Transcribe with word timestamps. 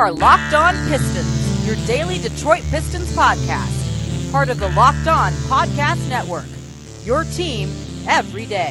are 0.00 0.10
Locked 0.10 0.54
On 0.54 0.74
Pistons, 0.88 1.66
your 1.66 1.76
daily 1.86 2.16
Detroit 2.16 2.62
Pistons 2.70 3.14
podcast, 3.14 4.32
part 4.32 4.48
of 4.48 4.58
the 4.58 4.70
Locked 4.70 5.06
On 5.06 5.30
Podcast 5.30 6.08
Network. 6.08 6.46
Your 7.04 7.24
team 7.24 7.68
every 8.08 8.46
day. 8.46 8.70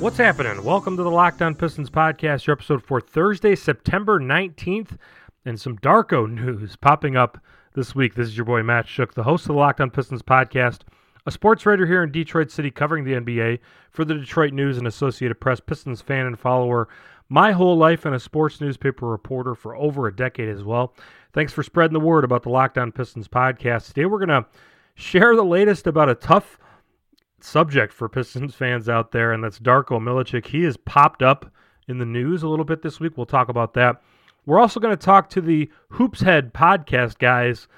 What's 0.00 0.16
happening? 0.16 0.64
Welcome 0.64 0.96
to 0.96 1.04
the 1.04 1.10
Locked 1.10 1.40
On 1.40 1.54
Pistons 1.54 1.88
podcast, 1.88 2.48
your 2.48 2.54
episode 2.54 2.82
for 2.82 3.00
Thursday, 3.00 3.54
September 3.54 4.18
19th, 4.18 4.98
and 5.44 5.60
some 5.60 5.78
Darko 5.78 6.28
news 6.28 6.74
popping 6.74 7.16
up 7.16 7.38
this 7.74 7.94
week. 7.94 8.16
This 8.16 8.26
is 8.26 8.36
your 8.36 8.46
boy 8.46 8.64
Matt 8.64 8.86
Schoch, 8.86 9.12
the 9.12 9.22
host 9.22 9.44
of 9.44 9.54
the 9.54 9.54
Locked 9.54 9.80
On 9.80 9.90
Pistons 9.90 10.22
podcast, 10.22 10.80
a 11.26 11.30
sports 11.30 11.64
writer 11.64 11.86
here 11.86 12.02
in 12.02 12.10
Detroit 12.10 12.50
City 12.50 12.72
covering 12.72 13.04
the 13.04 13.12
NBA 13.12 13.60
for 13.92 14.04
the 14.04 14.14
Detroit 14.14 14.52
News 14.52 14.78
and 14.78 14.86
Associated 14.88 15.38
Press, 15.38 15.60
Pistons 15.60 16.02
fan 16.02 16.26
and 16.26 16.36
follower 16.36 16.88
my 17.28 17.52
whole 17.52 17.76
life 17.76 18.04
and 18.04 18.14
a 18.14 18.20
sports 18.20 18.60
newspaper 18.60 19.06
reporter 19.06 19.54
for 19.54 19.74
over 19.76 20.06
a 20.06 20.14
decade 20.14 20.48
as 20.48 20.62
well. 20.62 20.94
Thanks 21.32 21.52
for 21.52 21.62
spreading 21.62 21.92
the 21.92 22.00
word 22.00 22.24
about 22.24 22.42
the 22.42 22.50
Locked 22.50 22.78
On 22.78 22.92
Pistons 22.92 23.28
podcast. 23.28 23.88
Today 23.88 24.06
we're 24.06 24.24
going 24.24 24.42
to 24.42 24.46
share 24.94 25.34
the 25.34 25.44
latest 25.44 25.86
about 25.86 26.08
a 26.08 26.14
tough 26.14 26.58
subject 27.40 27.92
for 27.92 28.08
Pistons 28.08 28.54
fans 28.54 28.88
out 28.88 29.12
there, 29.12 29.32
and 29.32 29.42
that's 29.42 29.58
Darko 29.58 30.00
Milicic. 30.00 30.46
He 30.46 30.62
has 30.62 30.76
popped 30.76 31.22
up 31.22 31.50
in 31.88 31.98
the 31.98 32.04
news 32.04 32.42
a 32.42 32.48
little 32.48 32.64
bit 32.64 32.82
this 32.82 33.00
week. 33.00 33.16
We'll 33.16 33.26
talk 33.26 33.48
about 33.48 33.74
that. 33.74 34.02
We're 34.46 34.60
also 34.60 34.80
going 34.80 34.96
to 34.96 35.04
talk 35.04 35.28
to 35.30 35.40
the 35.40 35.70
Hoops 35.90 36.20
Head 36.20 36.54
podcast 36.54 37.18
guys 37.18 37.68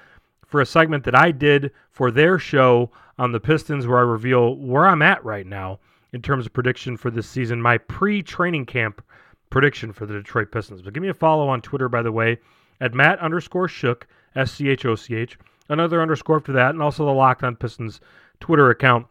for 0.45 0.61
a 0.61 0.65
segment 0.65 1.03
that 1.03 1.15
I 1.15 1.31
did 1.31 1.71
for 1.91 2.11
their 2.11 2.39
show 2.39 2.91
on 3.17 3.31
the 3.31 3.39
Pistons, 3.39 3.85
where 3.85 3.99
I 3.99 4.03
reveal 4.03 4.55
where 4.55 4.87
I'm 4.87 5.01
at 5.01 5.23
right 5.25 5.45
now 5.45 5.79
in 6.13 6.21
terms 6.21 6.45
of 6.45 6.53
prediction 6.53 6.97
for 6.97 7.11
this 7.11 7.27
season, 7.27 7.61
my 7.61 7.77
pre 7.77 8.23
training 8.23 8.65
camp 8.65 9.03
prediction 9.49 9.93
for 9.93 10.05
the 10.05 10.13
Detroit 10.13 10.51
Pistons. 10.51 10.81
But 10.81 10.93
give 10.93 11.03
me 11.03 11.09
a 11.09 11.13
follow 11.13 11.47
on 11.49 11.61
Twitter, 11.61 11.89
by 11.89 12.01
the 12.01 12.11
way, 12.11 12.39
at 12.81 12.93
Matt 12.93 13.19
underscore 13.19 13.67
Schoch, 13.67 14.03
S 14.35 14.51
C 14.53 14.69
H 14.69 14.85
O 14.85 14.95
C 14.95 15.15
H, 15.15 15.37
another 15.69 16.01
underscore 16.01 16.37
after 16.37 16.53
that, 16.53 16.71
and 16.71 16.81
also 16.81 17.05
the 17.05 17.11
Locked 17.11 17.43
On 17.43 17.55
Pistons 17.55 17.99
Twitter 18.39 18.69
account. 18.69 19.07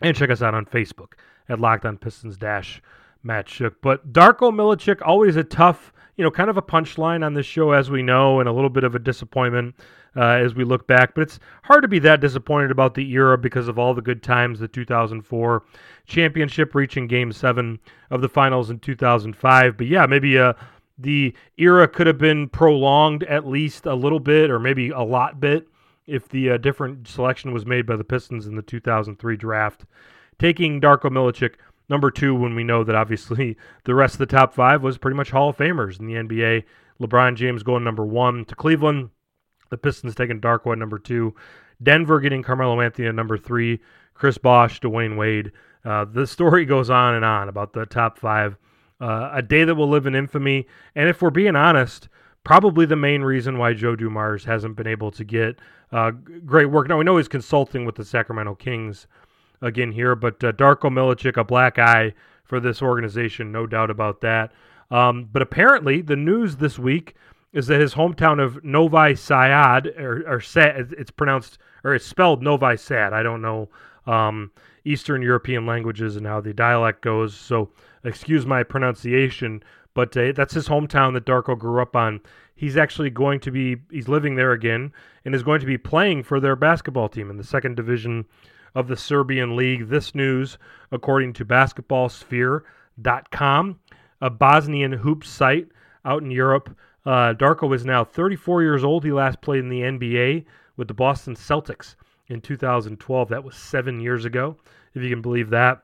And 0.00 0.16
check 0.16 0.30
us 0.30 0.42
out 0.42 0.54
on 0.54 0.66
Facebook 0.66 1.14
at 1.48 1.58
Locked 1.58 1.84
On 1.84 1.96
Pistons 1.96 2.36
dash 2.36 2.80
Matt 3.22 3.46
Schoch. 3.46 3.76
But 3.82 4.12
Darko 4.12 4.52
Milicic, 4.52 5.00
always 5.04 5.36
a 5.36 5.44
tough, 5.44 5.92
you 6.18 6.24
know, 6.24 6.30
kind 6.32 6.50
of 6.50 6.56
a 6.56 6.62
punchline 6.62 7.24
on 7.24 7.32
this 7.32 7.46
show, 7.46 7.70
as 7.70 7.90
we 7.90 8.02
know, 8.02 8.40
and 8.40 8.48
a 8.48 8.52
little 8.52 8.68
bit 8.68 8.82
of 8.82 8.96
a 8.96 8.98
disappointment 8.98 9.76
uh, 10.16 10.20
as 10.20 10.52
we 10.52 10.64
look 10.64 10.88
back. 10.88 11.14
But 11.14 11.22
it's 11.22 11.38
hard 11.62 11.82
to 11.82 11.88
be 11.88 12.00
that 12.00 12.20
disappointed 12.20 12.72
about 12.72 12.94
the 12.94 13.08
era 13.12 13.38
because 13.38 13.68
of 13.68 13.78
all 13.78 13.94
the 13.94 14.02
good 14.02 14.20
times, 14.20 14.58
the 14.58 14.66
2004 14.66 15.62
championship 16.06 16.74
reaching 16.74 17.06
game 17.06 17.30
seven 17.30 17.78
of 18.10 18.20
the 18.20 18.28
finals 18.28 18.68
in 18.68 18.80
2005. 18.80 19.76
But 19.78 19.86
yeah, 19.86 20.06
maybe 20.06 20.36
uh, 20.36 20.54
the 20.98 21.32
era 21.56 21.86
could 21.86 22.08
have 22.08 22.18
been 22.18 22.48
prolonged 22.48 23.22
at 23.22 23.46
least 23.46 23.86
a 23.86 23.94
little 23.94 24.20
bit 24.20 24.50
or 24.50 24.58
maybe 24.58 24.90
a 24.90 25.00
lot 25.00 25.38
bit 25.38 25.68
if 26.08 26.28
the 26.28 26.50
uh, 26.50 26.56
different 26.56 27.06
selection 27.06 27.52
was 27.52 27.64
made 27.64 27.86
by 27.86 27.94
the 27.94 28.02
Pistons 28.02 28.48
in 28.48 28.56
the 28.56 28.62
2003 28.62 29.36
draft. 29.36 29.84
Taking 30.40 30.80
Darko 30.80 31.10
Milicic 31.10 31.54
number 31.88 32.10
two 32.10 32.34
when 32.34 32.54
we 32.54 32.64
know 32.64 32.84
that 32.84 32.94
obviously 32.94 33.56
the 33.84 33.94
rest 33.94 34.14
of 34.14 34.18
the 34.18 34.26
top 34.26 34.54
five 34.54 34.82
was 34.82 34.98
pretty 34.98 35.16
much 35.16 35.30
Hall 35.30 35.50
of 35.50 35.56
Famers 35.56 35.98
in 35.98 36.06
the 36.06 36.14
NBA. 36.14 36.64
LeBron 37.00 37.36
James 37.36 37.62
going 37.62 37.84
number 37.84 38.04
one 38.04 38.44
to 38.46 38.54
Cleveland. 38.54 39.10
The 39.70 39.78
Pistons 39.78 40.14
taking 40.14 40.40
Darko 40.40 40.72
at 40.72 40.78
number 40.78 40.98
two. 40.98 41.34
Denver 41.82 42.20
getting 42.20 42.42
Carmelo 42.42 42.80
Anthony 42.80 43.06
at 43.06 43.14
number 43.14 43.38
three. 43.38 43.80
Chris 44.14 44.38
Bosh, 44.38 44.80
Dwyane 44.80 45.16
Wade 45.16 45.52
uh, 45.84 46.04
the 46.04 46.26
story 46.26 46.64
goes 46.66 46.90
on 46.90 47.14
and 47.14 47.24
on 47.24 47.48
about 47.48 47.72
the 47.72 47.86
top 47.86 48.18
five. 48.18 48.56
Uh, 49.00 49.30
a 49.32 49.42
day 49.42 49.62
that 49.62 49.76
will 49.76 49.88
live 49.88 50.06
in 50.06 50.14
infamy. 50.16 50.66
And 50.96 51.08
if 51.08 51.22
we're 51.22 51.30
being 51.30 51.54
honest, 51.54 52.08
probably 52.42 52.84
the 52.84 52.96
main 52.96 53.22
reason 53.22 53.56
why 53.56 53.72
Joe 53.72 53.94
Dumars 53.94 54.44
hasn't 54.44 54.74
been 54.74 54.88
able 54.88 55.12
to 55.12 55.24
get 55.24 55.60
uh, 55.92 56.10
great 56.44 56.66
work. 56.66 56.88
Now, 56.88 56.98
we 56.98 57.04
know 57.04 57.16
he's 57.16 57.28
consulting 57.28 57.84
with 57.84 57.94
the 57.94 58.04
Sacramento 58.04 58.56
Kings 58.56 59.06
again 59.60 59.92
here, 59.92 60.14
but 60.14 60.42
uh, 60.42 60.52
Darko 60.52 60.90
Milicic, 60.90 61.36
a 61.36 61.44
black 61.44 61.78
eye 61.78 62.14
for 62.44 62.60
this 62.60 62.82
organization, 62.82 63.52
no 63.52 63.66
doubt 63.66 63.90
about 63.90 64.20
that. 64.20 64.52
Um, 64.90 65.28
but 65.30 65.42
apparently, 65.42 66.00
the 66.00 66.16
news 66.16 66.56
this 66.56 66.78
week 66.78 67.14
is 67.52 67.66
that 67.66 67.80
his 67.80 67.94
hometown 67.94 68.42
of 68.42 68.62
Novi 68.64 69.14
Sad, 69.14 69.86
or, 69.98 70.22
or 70.26 70.42
it's 70.42 71.10
pronounced, 71.10 71.58
or 71.84 71.94
it's 71.94 72.06
spelled 72.06 72.42
Novi 72.42 72.76
Sad. 72.76 73.12
I 73.12 73.22
don't 73.22 73.42
know 73.42 73.68
um, 74.06 74.50
Eastern 74.84 75.22
European 75.22 75.66
languages 75.66 76.16
and 76.16 76.26
how 76.26 76.40
the 76.40 76.54
dialect 76.54 77.02
goes. 77.02 77.34
So 77.34 77.70
excuse 78.04 78.46
my 78.46 78.62
pronunciation, 78.62 79.62
but 79.94 80.16
uh, 80.16 80.32
that's 80.32 80.54
his 80.54 80.68
hometown 80.68 81.12
that 81.14 81.26
Darko 81.26 81.58
grew 81.58 81.80
up 81.82 81.96
on. 81.96 82.20
He's 82.54 82.76
actually 82.76 83.10
going 83.10 83.40
to 83.40 83.50
be 83.50 83.76
he's 83.90 84.08
living 84.08 84.34
there 84.34 84.52
again 84.52 84.92
and 85.24 85.34
is 85.34 85.42
going 85.42 85.60
to 85.60 85.66
be 85.66 85.78
playing 85.78 86.24
for 86.24 86.40
their 86.40 86.56
basketball 86.56 87.08
team 87.08 87.30
in 87.30 87.36
the 87.36 87.44
second 87.44 87.76
division 87.76 88.26
of 88.78 88.86
the 88.86 88.96
Serbian 88.96 89.56
league. 89.56 89.88
This 89.88 90.14
news, 90.14 90.56
according 90.92 91.32
to 91.32 91.44
basketballsphere.com, 91.44 93.80
a 94.20 94.30
Bosnian 94.30 94.92
hoops 94.92 95.28
site 95.28 95.66
out 96.04 96.22
in 96.22 96.30
Europe. 96.30 96.78
Uh, 97.04 97.34
Darko 97.34 97.74
is 97.74 97.84
now 97.84 98.04
34 98.04 98.62
years 98.62 98.84
old. 98.84 99.02
He 99.02 99.10
last 99.10 99.40
played 99.40 99.64
in 99.64 99.68
the 99.68 99.80
NBA 99.80 100.44
with 100.76 100.86
the 100.86 100.94
Boston 100.94 101.34
Celtics 101.34 101.96
in 102.28 102.40
2012. 102.40 103.28
That 103.28 103.42
was 103.42 103.56
seven 103.56 104.00
years 104.00 104.24
ago, 104.24 104.56
if 104.94 105.02
you 105.02 105.10
can 105.10 105.22
believe 105.22 105.50
that. 105.50 105.82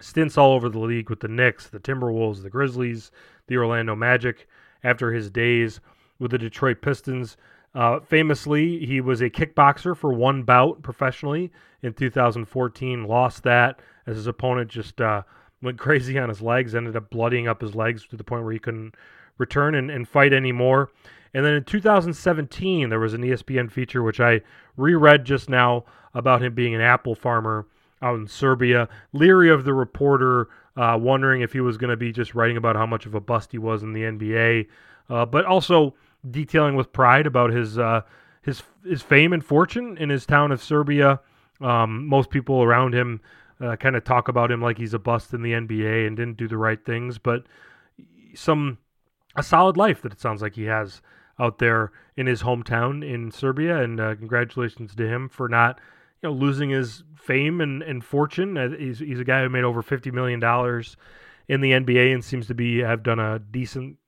Stints 0.00 0.36
all 0.36 0.52
over 0.52 0.68
the 0.68 0.80
league 0.80 1.08
with 1.08 1.20
the 1.20 1.28
Knicks, 1.28 1.68
the 1.68 1.78
Timberwolves, 1.78 2.42
the 2.42 2.50
Grizzlies, 2.50 3.12
the 3.46 3.56
Orlando 3.56 3.94
Magic. 3.94 4.48
After 4.82 5.12
his 5.12 5.30
days 5.30 5.78
with 6.18 6.32
the 6.32 6.38
Detroit 6.38 6.82
Pistons, 6.82 7.36
uh, 7.76 8.00
famously, 8.00 8.86
he 8.86 9.02
was 9.02 9.20
a 9.20 9.28
kickboxer 9.28 9.94
for 9.94 10.10
one 10.10 10.44
bout 10.44 10.82
professionally 10.82 11.52
in 11.82 11.92
2014. 11.92 13.04
Lost 13.04 13.42
that 13.42 13.80
as 14.06 14.16
his 14.16 14.26
opponent 14.26 14.70
just 14.70 14.98
uh, 14.98 15.22
went 15.60 15.78
crazy 15.78 16.18
on 16.18 16.30
his 16.30 16.40
legs, 16.40 16.74
ended 16.74 16.96
up 16.96 17.10
bloodying 17.10 17.46
up 17.46 17.60
his 17.60 17.74
legs 17.74 18.06
to 18.06 18.16
the 18.16 18.24
point 18.24 18.44
where 18.44 18.54
he 18.54 18.58
couldn't 18.58 18.94
return 19.36 19.74
and, 19.74 19.90
and 19.90 20.08
fight 20.08 20.32
anymore. 20.32 20.88
And 21.34 21.44
then 21.44 21.52
in 21.52 21.64
2017, 21.64 22.88
there 22.88 22.98
was 22.98 23.12
an 23.12 23.20
ESPN 23.20 23.70
feature 23.70 24.02
which 24.02 24.20
I 24.20 24.40
reread 24.78 25.26
just 25.26 25.50
now 25.50 25.84
about 26.14 26.42
him 26.42 26.54
being 26.54 26.74
an 26.74 26.80
apple 26.80 27.14
farmer 27.14 27.66
out 28.00 28.18
in 28.18 28.26
Serbia. 28.26 28.88
Leery 29.12 29.50
of 29.50 29.64
the 29.64 29.74
reporter, 29.74 30.48
uh, 30.78 30.96
wondering 30.98 31.42
if 31.42 31.52
he 31.52 31.60
was 31.60 31.76
going 31.76 31.90
to 31.90 31.96
be 31.96 32.10
just 32.10 32.34
writing 32.34 32.56
about 32.56 32.74
how 32.74 32.86
much 32.86 33.04
of 33.04 33.14
a 33.14 33.20
bust 33.20 33.52
he 33.52 33.58
was 33.58 33.82
in 33.82 33.92
the 33.92 34.00
NBA, 34.00 34.66
uh, 35.10 35.26
but 35.26 35.44
also 35.44 35.94
detailing 36.30 36.76
with 36.76 36.92
pride 36.92 37.26
about 37.26 37.50
his 37.50 37.78
uh, 37.78 38.02
his 38.42 38.62
his 38.84 39.02
fame 39.02 39.32
and 39.32 39.44
fortune 39.44 39.96
in 39.98 40.08
his 40.08 40.26
town 40.26 40.52
of 40.52 40.62
Serbia. 40.62 41.20
Um, 41.60 42.06
most 42.06 42.30
people 42.30 42.62
around 42.62 42.94
him 42.94 43.20
uh, 43.60 43.76
kind 43.76 43.96
of 43.96 44.04
talk 44.04 44.28
about 44.28 44.50
him 44.50 44.60
like 44.60 44.78
he's 44.78 44.94
a 44.94 44.98
bust 44.98 45.32
in 45.32 45.42
the 45.42 45.52
NBA 45.52 46.06
and 46.06 46.16
didn't 46.16 46.36
do 46.36 46.48
the 46.48 46.58
right 46.58 46.82
things, 46.84 47.18
but 47.18 47.44
some 48.34 48.78
a 49.34 49.42
solid 49.42 49.76
life 49.76 50.02
that 50.02 50.12
it 50.12 50.20
sounds 50.20 50.42
like 50.42 50.54
he 50.54 50.64
has 50.64 51.02
out 51.38 51.58
there 51.58 51.92
in 52.16 52.26
his 52.26 52.42
hometown 52.42 53.06
in 53.06 53.30
Serbia. 53.30 53.82
And 53.82 54.00
uh, 54.00 54.14
congratulations 54.14 54.94
to 54.94 55.06
him 55.06 55.28
for 55.28 55.48
not, 55.48 55.78
you 56.22 56.28
know, 56.28 56.34
losing 56.34 56.70
his 56.70 57.04
fame 57.14 57.60
and, 57.60 57.82
and 57.82 58.04
fortune. 58.04 58.56
Uh, 58.56 58.70
he's, 58.70 58.98
he's 58.98 59.20
a 59.20 59.24
guy 59.24 59.42
who 59.42 59.48
made 59.48 59.64
over 59.64 59.82
fifty 59.82 60.10
million 60.10 60.40
dollars 60.40 60.96
in 61.48 61.60
the 61.60 61.72
NBA 61.72 62.12
and 62.12 62.24
seems 62.24 62.46
to 62.48 62.54
be 62.54 62.78
have 62.78 63.02
done 63.02 63.18
a 63.18 63.38
decent 63.38 63.98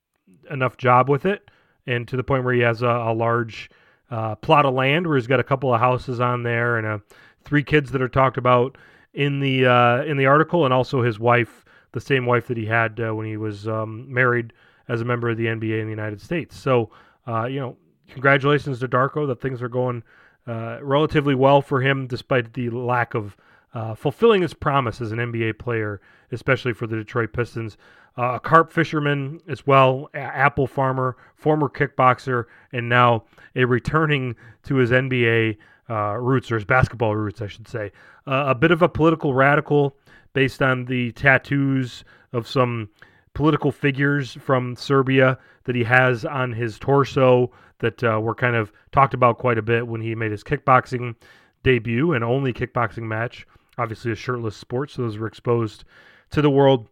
enough 0.50 0.76
job 0.76 1.08
with 1.08 1.26
it, 1.26 1.50
and 1.88 2.06
to 2.08 2.16
the 2.16 2.22
point 2.22 2.44
where 2.44 2.54
he 2.54 2.60
has 2.60 2.82
a, 2.82 2.86
a 2.86 3.14
large 3.14 3.70
uh, 4.10 4.34
plot 4.36 4.66
of 4.66 4.74
land 4.74 5.06
where 5.06 5.16
he's 5.16 5.26
got 5.26 5.40
a 5.40 5.44
couple 5.44 5.72
of 5.72 5.80
houses 5.80 6.20
on 6.20 6.42
there 6.42 6.76
and 6.76 6.86
uh, 6.86 6.98
three 7.44 7.62
kids 7.62 7.90
that 7.92 8.02
are 8.02 8.08
talked 8.08 8.36
about 8.36 8.76
in 9.14 9.40
the 9.40 9.66
uh, 9.66 10.02
in 10.04 10.16
the 10.16 10.26
article, 10.26 10.64
and 10.64 10.72
also 10.72 11.02
his 11.02 11.18
wife, 11.18 11.64
the 11.92 12.00
same 12.00 12.26
wife 12.26 12.46
that 12.46 12.56
he 12.56 12.66
had 12.66 13.00
uh, 13.00 13.14
when 13.14 13.26
he 13.26 13.36
was 13.36 13.66
um, 13.66 14.12
married 14.12 14.52
as 14.86 15.00
a 15.00 15.04
member 15.04 15.28
of 15.30 15.36
the 15.36 15.46
NBA 15.46 15.80
in 15.80 15.86
the 15.86 15.90
United 15.90 16.20
States. 16.20 16.56
So 16.56 16.90
uh, 17.26 17.46
you 17.46 17.58
know, 17.58 17.76
congratulations 18.10 18.80
to 18.80 18.88
Darko 18.88 19.26
that 19.26 19.40
things 19.40 19.62
are 19.62 19.68
going 19.68 20.02
uh, 20.46 20.78
relatively 20.82 21.34
well 21.34 21.60
for 21.60 21.80
him 21.80 22.06
despite 22.06 22.52
the 22.52 22.70
lack 22.70 23.14
of 23.14 23.36
uh, 23.78 23.94
fulfilling 23.94 24.42
his 24.42 24.54
promise 24.54 25.00
as 25.00 25.12
an 25.12 25.18
NBA 25.18 25.56
player, 25.56 26.00
especially 26.32 26.72
for 26.72 26.88
the 26.88 26.96
Detroit 26.96 27.32
Pistons. 27.32 27.76
Uh, 28.18 28.32
a 28.34 28.40
carp 28.40 28.72
fisherman 28.72 29.40
as 29.46 29.68
well, 29.68 30.10
a- 30.14 30.18
apple 30.18 30.66
farmer, 30.66 31.16
former 31.36 31.68
kickboxer, 31.68 32.46
and 32.72 32.88
now 32.88 33.22
a 33.54 33.64
returning 33.64 34.34
to 34.64 34.74
his 34.74 34.90
NBA 34.90 35.58
uh, 35.88 36.16
roots 36.16 36.50
or 36.50 36.56
his 36.56 36.64
basketball 36.64 37.14
roots, 37.14 37.40
I 37.40 37.46
should 37.46 37.68
say. 37.68 37.92
Uh, 38.26 38.46
a 38.48 38.54
bit 38.56 38.72
of 38.72 38.82
a 38.82 38.88
political 38.88 39.32
radical 39.32 39.96
based 40.32 40.60
on 40.60 40.86
the 40.86 41.12
tattoos 41.12 42.02
of 42.32 42.48
some 42.48 42.88
political 43.32 43.70
figures 43.70 44.32
from 44.40 44.74
Serbia 44.74 45.38
that 45.64 45.76
he 45.76 45.84
has 45.84 46.24
on 46.24 46.52
his 46.52 46.80
torso 46.80 47.52
that 47.78 48.02
uh, 48.02 48.18
were 48.20 48.34
kind 48.34 48.56
of 48.56 48.72
talked 48.90 49.14
about 49.14 49.38
quite 49.38 49.56
a 49.56 49.62
bit 49.62 49.86
when 49.86 50.00
he 50.00 50.16
made 50.16 50.32
his 50.32 50.42
kickboxing 50.42 51.14
debut 51.62 52.12
and 52.12 52.24
only 52.24 52.52
kickboxing 52.52 53.04
match. 53.04 53.46
Obviously, 53.78 54.12
a 54.12 54.16
shirtless 54.16 54.56
sport, 54.56 54.90
so 54.90 55.02
those 55.02 55.16
were 55.16 55.26
exposed 55.26 55.84
to 56.30 56.42
the 56.42 56.50
world 56.50 56.88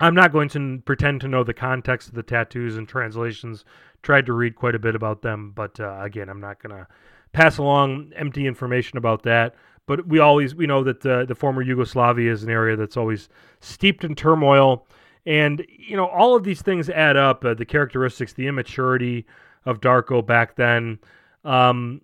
I'm 0.00 0.14
not 0.14 0.32
going 0.32 0.48
to 0.50 0.80
pretend 0.84 1.20
to 1.22 1.28
know 1.28 1.42
the 1.42 1.54
context 1.54 2.08
of 2.08 2.14
the 2.14 2.22
tattoos 2.22 2.76
and 2.76 2.88
translations. 2.88 3.64
Tried 4.02 4.26
to 4.26 4.32
read 4.32 4.54
quite 4.54 4.76
a 4.76 4.78
bit 4.78 4.94
about 4.94 5.22
them, 5.22 5.52
but 5.54 5.78
uh, 5.80 5.98
again, 6.00 6.28
I'm 6.28 6.40
not 6.40 6.62
going 6.62 6.76
to 6.76 6.86
pass 7.32 7.58
along 7.58 8.12
empty 8.14 8.46
information 8.46 8.96
about 8.96 9.24
that. 9.24 9.56
But 9.86 10.06
we 10.06 10.20
always 10.20 10.54
we 10.54 10.66
know 10.66 10.84
that 10.84 11.04
uh, 11.04 11.24
the 11.24 11.34
former 11.34 11.62
Yugoslavia 11.62 12.30
is 12.30 12.42
an 12.42 12.50
area 12.50 12.76
that's 12.76 12.96
always 12.96 13.28
steeped 13.60 14.04
in 14.04 14.14
turmoil, 14.14 14.86
and 15.26 15.64
you 15.68 15.96
know 15.96 16.06
all 16.06 16.36
of 16.36 16.44
these 16.44 16.62
things 16.62 16.90
add 16.90 17.16
up. 17.16 17.44
Uh, 17.44 17.54
the 17.54 17.64
characteristics, 17.64 18.34
the 18.34 18.46
immaturity 18.46 19.26
of 19.64 19.80
Darko 19.80 20.24
back 20.24 20.56
then, 20.56 20.98
um, 21.44 22.02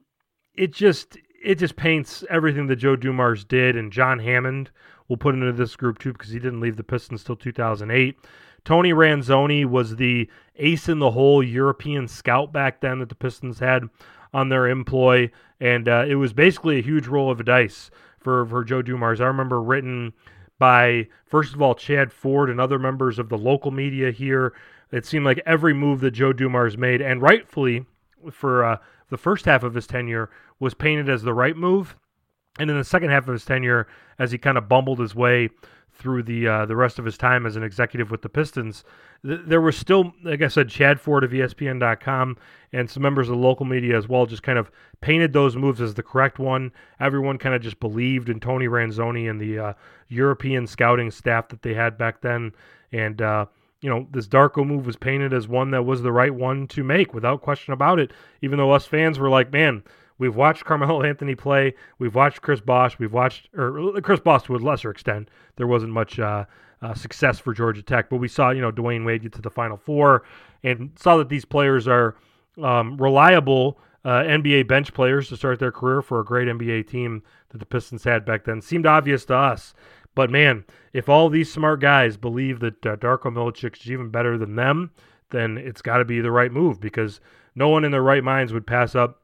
it 0.54 0.72
just 0.72 1.18
it 1.44 1.56
just 1.56 1.76
paints 1.76 2.24
everything 2.30 2.66
that 2.68 2.76
Joe 2.76 2.96
Dumars 2.96 3.44
did 3.44 3.76
and 3.76 3.92
John 3.92 4.18
Hammond 4.18 4.70
we'll 5.08 5.16
put 5.16 5.34
into 5.34 5.52
this 5.52 5.76
group 5.76 5.98
too 5.98 6.12
because 6.12 6.30
he 6.30 6.38
didn't 6.38 6.60
leave 6.60 6.76
the 6.76 6.84
Pistons 6.84 7.22
till 7.22 7.36
2008. 7.36 8.16
Tony 8.64 8.92
Ronzone 8.92 9.66
was 9.66 9.96
the 9.96 10.28
ace 10.56 10.88
in 10.88 10.98
the 10.98 11.10
hole 11.10 11.42
European 11.42 12.08
scout 12.08 12.52
back 12.52 12.80
then 12.80 12.98
that 13.00 13.10
the 13.10 13.14
Pistons 13.14 13.58
had 13.58 13.84
on 14.32 14.48
their 14.48 14.66
employ, 14.66 15.30
and 15.60 15.88
uh, 15.88 16.04
it 16.08 16.14
was 16.14 16.32
basically 16.32 16.78
a 16.78 16.82
huge 16.82 17.06
roll 17.06 17.30
of 17.30 17.44
dice 17.44 17.90
for 18.18 18.46
for 18.46 18.64
Joe 18.64 18.80
Dumars. 18.82 19.20
I 19.20 19.26
remember 19.26 19.60
written 19.60 20.14
by 20.58 21.08
first 21.26 21.54
of 21.54 21.60
all 21.60 21.74
Chad 21.74 22.10
Ford 22.10 22.48
and 22.48 22.58
other 22.58 22.78
members 22.78 23.18
of 23.18 23.28
the 23.28 23.38
local 23.38 23.70
media 23.70 24.10
here. 24.10 24.54
It 24.90 25.04
seemed 25.04 25.24
like 25.24 25.42
every 25.44 25.74
move 25.74 26.00
that 26.00 26.12
Joe 26.12 26.32
Dumars 26.32 26.78
made, 26.78 27.02
and 27.02 27.20
rightfully 27.20 27.84
for 28.32 28.64
uh, 28.64 28.76
the 29.14 29.18
first 29.18 29.44
half 29.44 29.62
of 29.62 29.74
his 29.74 29.86
tenure, 29.86 30.28
was 30.58 30.74
painted 30.74 31.08
as 31.08 31.22
the 31.22 31.32
right 31.32 31.56
move. 31.56 31.96
And 32.58 32.68
in 32.68 32.76
the 32.76 32.82
second 32.82 33.10
half 33.10 33.28
of 33.28 33.32
his 33.32 33.44
tenure, 33.44 33.86
as 34.18 34.32
he 34.32 34.38
kind 34.38 34.58
of 34.58 34.68
bumbled 34.68 34.98
his 34.98 35.14
way 35.14 35.50
through 35.92 36.24
the 36.24 36.48
uh, 36.48 36.66
the 36.66 36.74
rest 36.74 36.98
of 36.98 37.04
his 37.04 37.16
time 37.16 37.46
as 37.46 37.54
an 37.54 37.62
executive 37.62 38.10
with 38.10 38.22
the 38.22 38.28
Pistons, 38.28 38.82
th- 39.24 39.42
there 39.46 39.60
was 39.60 39.76
still, 39.76 40.12
like 40.24 40.42
I 40.42 40.48
said, 40.48 40.68
Chad 40.68 41.00
Ford 41.00 41.22
of 41.22 41.30
ESPN.com 41.30 42.36
and 42.72 42.90
some 42.90 43.04
members 43.04 43.28
of 43.28 43.36
the 43.36 43.40
local 43.40 43.64
media 43.64 43.96
as 43.96 44.08
well 44.08 44.26
just 44.26 44.42
kind 44.42 44.58
of 44.58 44.72
painted 45.00 45.32
those 45.32 45.54
moves 45.54 45.80
as 45.80 45.94
the 45.94 46.02
correct 46.02 46.40
one. 46.40 46.72
Everyone 46.98 47.38
kind 47.38 47.54
of 47.54 47.62
just 47.62 47.78
believed 47.78 48.28
in 48.28 48.40
Tony 48.40 48.66
Ronzone 48.66 49.30
and 49.30 49.40
the 49.40 49.58
uh, 49.60 49.72
European 50.08 50.66
scouting 50.66 51.12
staff 51.12 51.48
that 51.50 51.62
they 51.62 51.74
had 51.74 51.96
back 51.96 52.20
then, 52.20 52.52
and. 52.90 53.22
Uh, 53.22 53.46
you 53.84 53.90
know, 53.90 54.06
this 54.12 54.26
Darko 54.26 54.66
move 54.66 54.86
was 54.86 54.96
painted 54.96 55.34
as 55.34 55.46
one 55.46 55.70
that 55.72 55.82
was 55.82 56.00
the 56.00 56.10
right 56.10 56.34
one 56.34 56.66
to 56.68 56.82
make 56.82 57.12
without 57.12 57.42
question 57.42 57.74
about 57.74 58.00
it. 58.00 58.12
Even 58.40 58.56
though 58.56 58.72
us 58.72 58.86
fans 58.86 59.18
were 59.18 59.28
like, 59.28 59.52
man, 59.52 59.82
We've 60.18 60.36
watched 60.36 60.64
Carmelo 60.64 61.02
Anthony 61.06 61.34
play. 61.34 61.74
We've 61.98 62.14
watched 62.14 62.40
Chris 62.42 62.60
Bosh. 62.60 62.98
We've 62.98 63.12
watched, 63.12 63.48
or 63.56 64.00
Chris 64.00 64.20
Bosh 64.20 64.44
to 64.44 64.54
a 64.54 64.58
lesser 64.58 64.90
extent. 64.90 65.28
There 65.56 65.66
wasn't 65.66 65.92
much 65.92 66.18
uh, 66.18 66.44
uh, 66.82 66.94
success 66.94 67.38
for 67.38 67.52
Georgia 67.52 67.82
Tech, 67.82 68.10
but 68.10 68.18
we 68.18 68.28
saw, 68.28 68.50
you 68.50 68.60
know, 68.60 68.70
Dwyane 68.70 69.04
Wade 69.04 69.22
get 69.22 69.32
to 69.32 69.42
the 69.42 69.50
Final 69.50 69.76
Four 69.76 70.22
and 70.62 70.92
saw 70.96 71.16
that 71.16 71.28
these 71.28 71.44
players 71.44 71.88
are 71.88 72.16
um, 72.62 72.96
reliable 72.96 73.78
uh, 74.04 74.22
NBA 74.22 74.68
bench 74.68 74.92
players 74.92 75.28
to 75.30 75.36
start 75.36 75.58
their 75.58 75.72
career 75.72 76.02
for 76.02 76.20
a 76.20 76.24
great 76.24 76.46
NBA 76.46 76.88
team 76.88 77.22
that 77.50 77.58
the 77.58 77.66
Pistons 77.66 78.04
had 78.04 78.24
back 78.24 78.44
then. 78.44 78.60
Seemed 78.60 78.86
obvious 78.86 79.24
to 79.26 79.34
us. 79.34 79.74
But 80.14 80.30
man, 80.30 80.64
if 80.92 81.08
all 81.08 81.28
these 81.28 81.52
smart 81.52 81.80
guys 81.80 82.16
believe 82.16 82.60
that 82.60 82.86
uh, 82.86 82.96
Darko 82.96 83.32
Milicic 83.32 83.80
is 83.80 83.90
even 83.90 84.10
better 84.10 84.38
than 84.38 84.56
them, 84.56 84.90
then 85.30 85.58
it's 85.58 85.82
got 85.82 85.98
to 85.98 86.04
be 86.04 86.20
the 86.20 86.30
right 86.30 86.52
move 86.52 86.80
because 86.80 87.20
no 87.54 87.68
one 87.68 87.84
in 87.84 87.92
their 87.92 88.02
right 88.02 88.22
minds 88.22 88.52
would 88.52 88.66
pass 88.66 88.94
up 88.94 89.22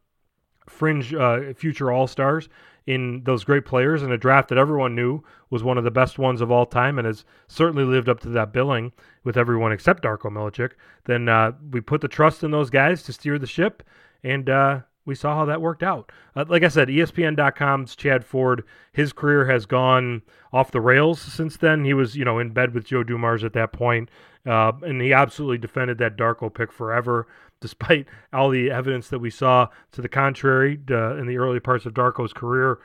fringe 0.68 1.14
uh, 1.14 1.52
future 1.54 1.90
All 1.90 2.06
Stars 2.06 2.48
in 2.86 3.22
those 3.24 3.44
great 3.44 3.64
players 3.64 4.02
in 4.02 4.10
a 4.10 4.18
draft 4.18 4.48
that 4.48 4.58
everyone 4.58 4.94
knew 4.94 5.22
was 5.50 5.62
one 5.62 5.78
of 5.78 5.84
the 5.84 5.90
best 5.90 6.18
ones 6.18 6.40
of 6.40 6.50
all 6.50 6.66
time 6.66 6.98
and 6.98 7.06
has 7.06 7.24
certainly 7.46 7.84
lived 7.84 8.08
up 8.08 8.20
to 8.20 8.28
that 8.28 8.52
billing 8.52 8.92
with 9.22 9.36
everyone 9.36 9.70
except 9.70 10.02
Darko 10.02 10.30
Milicic, 10.30 10.72
then 11.04 11.28
uh, 11.28 11.52
we 11.70 11.80
put 11.80 12.00
the 12.00 12.08
trust 12.08 12.42
in 12.42 12.50
those 12.50 12.70
guys 12.70 13.02
to 13.02 13.12
steer 13.12 13.38
the 13.38 13.46
ship, 13.46 13.82
and 14.24 14.48
uh, 14.48 14.80
we 15.04 15.14
saw 15.14 15.34
how 15.34 15.44
that 15.46 15.60
worked 15.60 15.82
out. 15.82 16.10
Uh, 16.36 16.44
like 16.48 16.62
I 16.62 16.68
said, 16.68 16.88
ESPN.com's 16.88 17.96
Chad 17.96 18.24
Ford, 18.24 18.64
his 18.92 19.12
career 19.12 19.46
has 19.46 19.66
gone 19.66 20.22
off 20.52 20.70
the 20.70 20.80
rails 20.80 21.20
since 21.20 21.56
then. 21.56 21.84
He 21.84 21.94
was, 21.94 22.16
you 22.16 22.24
know, 22.24 22.38
in 22.38 22.50
bed 22.50 22.74
with 22.74 22.84
Joe 22.84 23.02
Dumars 23.02 23.44
at 23.44 23.52
that 23.54 23.72
point, 23.72 24.10
uh, 24.46 24.72
and 24.82 25.00
he 25.00 25.12
absolutely 25.12 25.58
defended 25.58 25.98
that 25.98 26.16
Darko 26.16 26.52
pick 26.52 26.72
forever 26.72 27.26
despite 27.60 28.06
all 28.32 28.48
the 28.48 28.70
evidence 28.70 29.08
that 29.08 29.18
we 29.18 29.28
saw 29.28 29.68
to 29.92 30.00
the 30.00 30.08
contrary 30.08 30.80
uh, 30.90 31.16
in 31.16 31.26
the 31.26 31.36
early 31.36 31.60
parts 31.60 31.84
of 31.84 31.92
Darko's 31.92 32.32
career. 32.32 32.78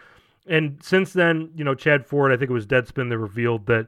And 0.47 0.77
since 0.83 1.13
then, 1.13 1.49
you 1.55 1.63
know, 1.63 1.73
Chad 1.73 2.05
Ford, 2.05 2.31
I 2.31 2.37
think 2.37 2.51
it 2.51 2.53
was 2.53 2.67
Deadspin 2.67 3.09
that 3.09 3.17
revealed 3.17 3.65
that 3.67 3.87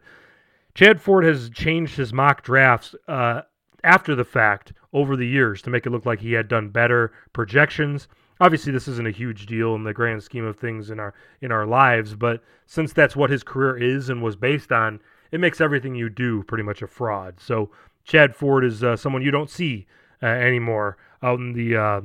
Chad 0.73 1.01
Ford 1.01 1.25
has 1.25 1.49
changed 1.49 1.97
his 1.97 2.13
mock 2.13 2.41
drafts 2.41 2.95
uh, 3.07 3.41
after 3.87 4.15
the 4.15 4.25
fact 4.25 4.73
over 4.91 5.15
the 5.15 5.25
years 5.25 5.61
to 5.61 5.69
make 5.69 5.85
it 5.85 5.91
look 5.91 6.05
like 6.05 6.19
he 6.19 6.33
had 6.33 6.47
done 6.47 6.69
better 6.69 7.13
projections. 7.33 8.07
Obviously, 8.39 8.71
this 8.71 8.87
isn't 8.87 9.07
a 9.07 9.11
huge 9.11 9.45
deal 9.45 9.73
in 9.75 9.83
the 9.83 9.93
grand 9.93 10.21
scheme 10.21 10.45
of 10.45 10.57
things 10.57 10.89
in 10.89 10.99
our 10.99 11.13
in 11.41 11.51
our 11.51 11.65
lives, 11.65 12.13
but 12.13 12.43
since 12.65 12.93
that's 12.93 13.15
what 13.15 13.29
his 13.29 13.43
career 13.43 13.77
is 13.77 14.09
and 14.09 14.21
was 14.21 14.35
based 14.35 14.71
on, 14.71 14.99
it 15.31 15.39
makes 15.39 15.61
everything 15.61 15.95
you 15.95 16.09
do 16.09 16.43
pretty 16.43 16.63
much 16.63 16.81
a 16.81 16.87
fraud. 16.87 17.39
So 17.39 17.71
Chad 18.03 18.35
Ford 18.35 18.63
is 18.63 18.83
uh, 18.83 18.95
someone 18.95 19.21
you 19.21 19.31
don't 19.31 19.49
see 19.49 19.87
uh, 20.21 20.27
anymore 20.27 20.97
out 21.23 21.39
in 21.39 21.53
the 21.53 21.77
uh, 21.77 22.01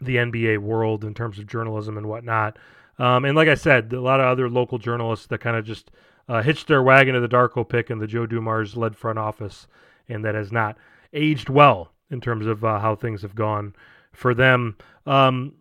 the 0.00 0.16
NBA 0.16 0.58
world 0.58 1.04
in 1.04 1.12
terms 1.12 1.38
of 1.38 1.46
journalism 1.46 1.98
and 1.98 2.08
whatnot. 2.08 2.56
Um, 2.98 3.24
and 3.24 3.36
like 3.36 3.48
I 3.48 3.54
said, 3.54 3.92
a 3.92 4.00
lot 4.00 4.20
of 4.20 4.26
other 4.26 4.48
local 4.48 4.78
journalists 4.78 5.26
that 5.26 5.40
kind 5.40 5.56
of 5.56 5.64
just 5.64 5.90
uh, 6.28 6.42
hitched 6.42 6.68
their 6.68 6.82
wagon 6.82 7.14
to 7.14 7.20
the 7.20 7.28
Darko 7.28 7.68
pick 7.68 7.90
and 7.90 8.00
the 8.00 8.06
Joe 8.06 8.26
Dumars 8.26 8.76
led 8.76 8.96
front 8.96 9.18
office, 9.18 9.66
and 10.08 10.24
that 10.24 10.34
has 10.34 10.52
not 10.52 10.76
aged 11.12 11.48
well 11.48 11.92
in 12.10 12.20
terms 12.20 12.46
of 12.46 12.64
uh, 12.64 12.78
how 12.78 12.94
things 12.94 13.22
have 13.22 13.34
gone 13.34 13.74
for 14.12 14.34
them. 14.34 14.76
Um, 15.06 15.54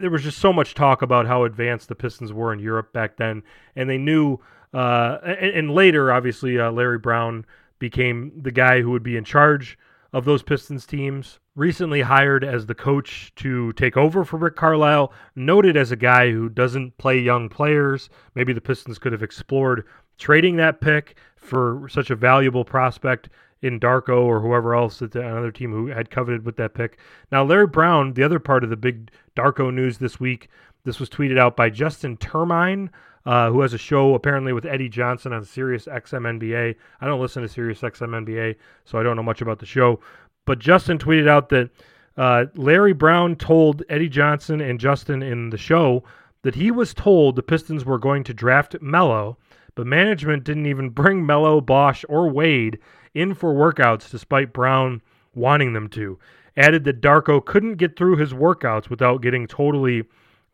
there 0.00 0.10
was 0.10 0.22
just 0.22 0.38
so 0.38 0.52
much 0.52 0.74
talk 0.74 1.02
about 1.02 1.26
how 1.26 1.44
advanced 1.44 1.88
the 1.88 1.94
Pistons 1.94 2.32
were 2.32 2.52
in 2.52 2.58
Europe 2.58 2.92
back 2.92 3.16
then, 3.16 3.42
and 3.76 3.88
they 3.88 3.98
knew. 3.98 4.38
Uh, 4.72 5.18
and, 5.24 5.50
and, 5.50 5.70
later, 5.72 6.12
obviously, 6.12 6.58
uh, 6.58 6.70
Larry 6.70 6.98
Brown 6.98 7.44
became 7.78 8.32
the 8.40 8.52
guy 8.52 8.80
who 8.80 8.90
would 8.92 9.02
be 9.02 9.16
in 9.16 9.24
charge 9.24 9.76
of 10.12 10.24
those 10.24 10.42
Pistons 10.42 10.86
teams. 10.86 11.40
Recently 11.56 12.02
hired 12.02 12.44
as 12.44 12.66
the 12.66 12.74
coach 12.74 13.32
to 13.36 13.72
take 13.72 13.96
over 13.96 14.24
for 14.24 14.36
Rick 14.36 14.56
Carlisle, 14.56 15.12
noted 15.34 15.76
as 15.76 15.90
a 15.90 15.96
guy 15.96 16.30
who 16.30 16.48
doesn't 16.48 16.96
play 16.98 17.18
young 17.18 17.48
players. 17.48 18.08
Maybe 18.34 18.52
the 18.52 18.60
Pistons 18.60 18.98
could 18.98 19.12
have 19.12 19.22
explored 19.22 19.84
trading 20.18 20.56
that 20.56 20.80
pick 20.80 21.16
for 21.36 21.88
such 21.90 22.10
a 22.10 22.16
valuable 22.16 22.64
prospect 22.64 23.28
in 23.62 23.78
Darko 23.78 24.22
or 24.22 24.40
whoever 24.40 24.74
else 24.74 25.02
at 25.02 25.14
another 25.14 25.52
team 25.52 25.72
who 25.72 25.86
had 25.86 26.10
coveted 26.10 26.44
with 26.44 26.56
that 26.56 26.74
pick. 26.74 26.98
Now, 27.30 27.44
Larry 27.44 27.66
Brown, 27.66 28.14
the 28.14 28.22
other 28.22 28.38
part 28.38 28.64
of 28.64 28.70
the 28.70 28.76
big 28.76 29.10
Darko 29.36 29.72
news 29.72 29.98
this 29.98 30.18
week, 30.18 30.48
this 30.84 30.98
was 30.98 31.10
tweeted 31.10 31.38
out 31.38 31.56
by 31.56 31.68
Justin 31.70 32.16
Termine 32.16 32.90
uh, 33.26 33.50
who 33.50 33.60
has 33.60 33.74
a 33.74 33.78
show 33.78 34.14
apparently 34.14 34.52
with 34.52 34.64
Eddie 34.64 34.88
Johnson 34.88 35.32
on 35.32 35.44
Sirius 35.44 35.86
XM 35.86 36.40
NBA. 36.40 36.74
I 37.00 37.06
don't 37.06 37.20
listen 37.20 37.42
to 37.42 37.48
Sirius 37.48 37.80
XM 37.80 38.24
NBA, 38.24 38.56
so 38.84 38.98
I 38.98 39.02
don't 39.02 39.16
know 39.16 39.22
much 39.22 39.42
about 39.42 39.58
the 39.58 39.66
show. 39.66 40.00
But 40.46 40.58
Justin 40.58 40.98
tweeted 40.98 41.28
out 41.28 41.48
that 41.50 41.70
uh, 42.16 42.46
Larry 42.54 42.92
Brown 42.92 43.36
told 43.36 43.82
Eddie 43.88 44.08
Johnson 44.08 44.60
and 44.60 44.80
Justin 44.80 45.22
in 45.22 45.50
the 45.50 45.58
show 45.58 46.02
that 46.42 46.54
he 46.54 46.70
was 46.70 46.94
told 46.94 47.36
the 47.36 47.42
Pistons 47.42 47.84
were 47.84 47.98
going 47.98 48.24
to 48.24 48.34
draft 48.34 48.76
Melo, 48.80 49.36
but 49.74 49.86
management 49.86 50.44
didn't 50.44 50.66
even 50.66 50.88
bring 50.88 51.24
Melo, 51.24 51.60
Bosh, 51.60 52.04
or 52.08 52.30
Wade 52.30 52.78
in 53.14 53.34
for 53.34 53.54
workouts 53.54 54.10
despite 54.10 54.52
Brown 54.52 55.02
wanting 55.34 55.72
them 55.72 55.88
to. 55.90 56.18
Added 56.56 56.84
that 56.84 57.00
Darko 57.00 57.44
couldn't 57.44 57.76
get 57.76 57.96
through 57.96 58.16
his 58.16 58.32
workouts 58.32 58.90
without 58.90 59.22
getting 59.22 59.46
totally 59.46 60.04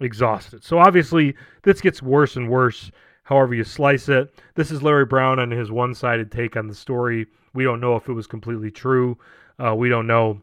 exhausted. 0.00 0.62
So 0.62 0.78
obviously, 0.78 1.34
this 1.62 1.80
gets 1.80 2.02
worse 2.02 2.36
and 2.36 2.50
worse 2.50 2.90
however 3.24 3.54
you 3.54 3.64
slice 3.64 4.08
it. 4.08 4.32
This 4.54 4.70
is 4.70 4.82
Larry 4.82 5.04
Brown 5.04 5.38
and 5.40 5.50
his 5.50 5.70
one 5.70 5.94
sided 5.94 6.30
take 6.30 6.56
on 6.56 6.68
the 6.68 6.74
story. 6.74 7.26
We 7.54 7.64
don't 7.64 7.80
know 7.80 7.96
if 7.96 8.08
it 8.08 8.12
was 8.12 8.26
completely 8.26 8.70
true. 8.70 9.18
Uh, 9.58 9.74
we 9.74 9.88
don't 9.88 10.06
know 10.06 10.42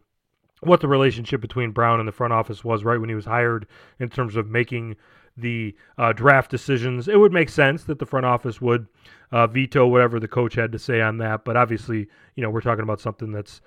what 0.61 0.81
the 0.81 0.87
relationship 0.87 1.39
between 1.39 1.71
Brown 1.71 1.99
and 1.99 2.07
the 2.07 2.13
front 2.13 2.33
office 2.33 2.63
was 2.63 2.83
right 2.83 2.99
when 2.99 3.09
he 3.09 3.15
was 3.15 3.25
hired 3.25 3.67
in 3.99 4.09
terms 4.09 4.35
of 4.35 4.49
making 4.49 4.95
the 5.37 5.75
uh, 5.97 6.13
draft 6.13 6.51
decisions. 6.51 7.07
It 7.07 7.19
would 7.19 7.33
make 7.33 7.49
sense 7.49 7.83
that 7.85 7.99
the 7.99 8.05
front 8.05 8.25
office 8.25 8.61
would 8.61 8.87
uh, 9.33 9.47
veto 9.47 9.87
whatever 9.87 10.19
the 10.19 10.27
coach 10.27 10.53
had 10.53 10.71
to 10.71 10.79
say 10.79 11.01
on 11.01 11.17
that. 11.17 11.43
But 11.43 11.57
obviously, 11.57 12.07
you 12.35 12.43
know, 12.43 12.51
we're 12.51 12.61
talking 12.61 12.83
about 12.83 13.01
something 13.01 13.31
that's 13.31 13.61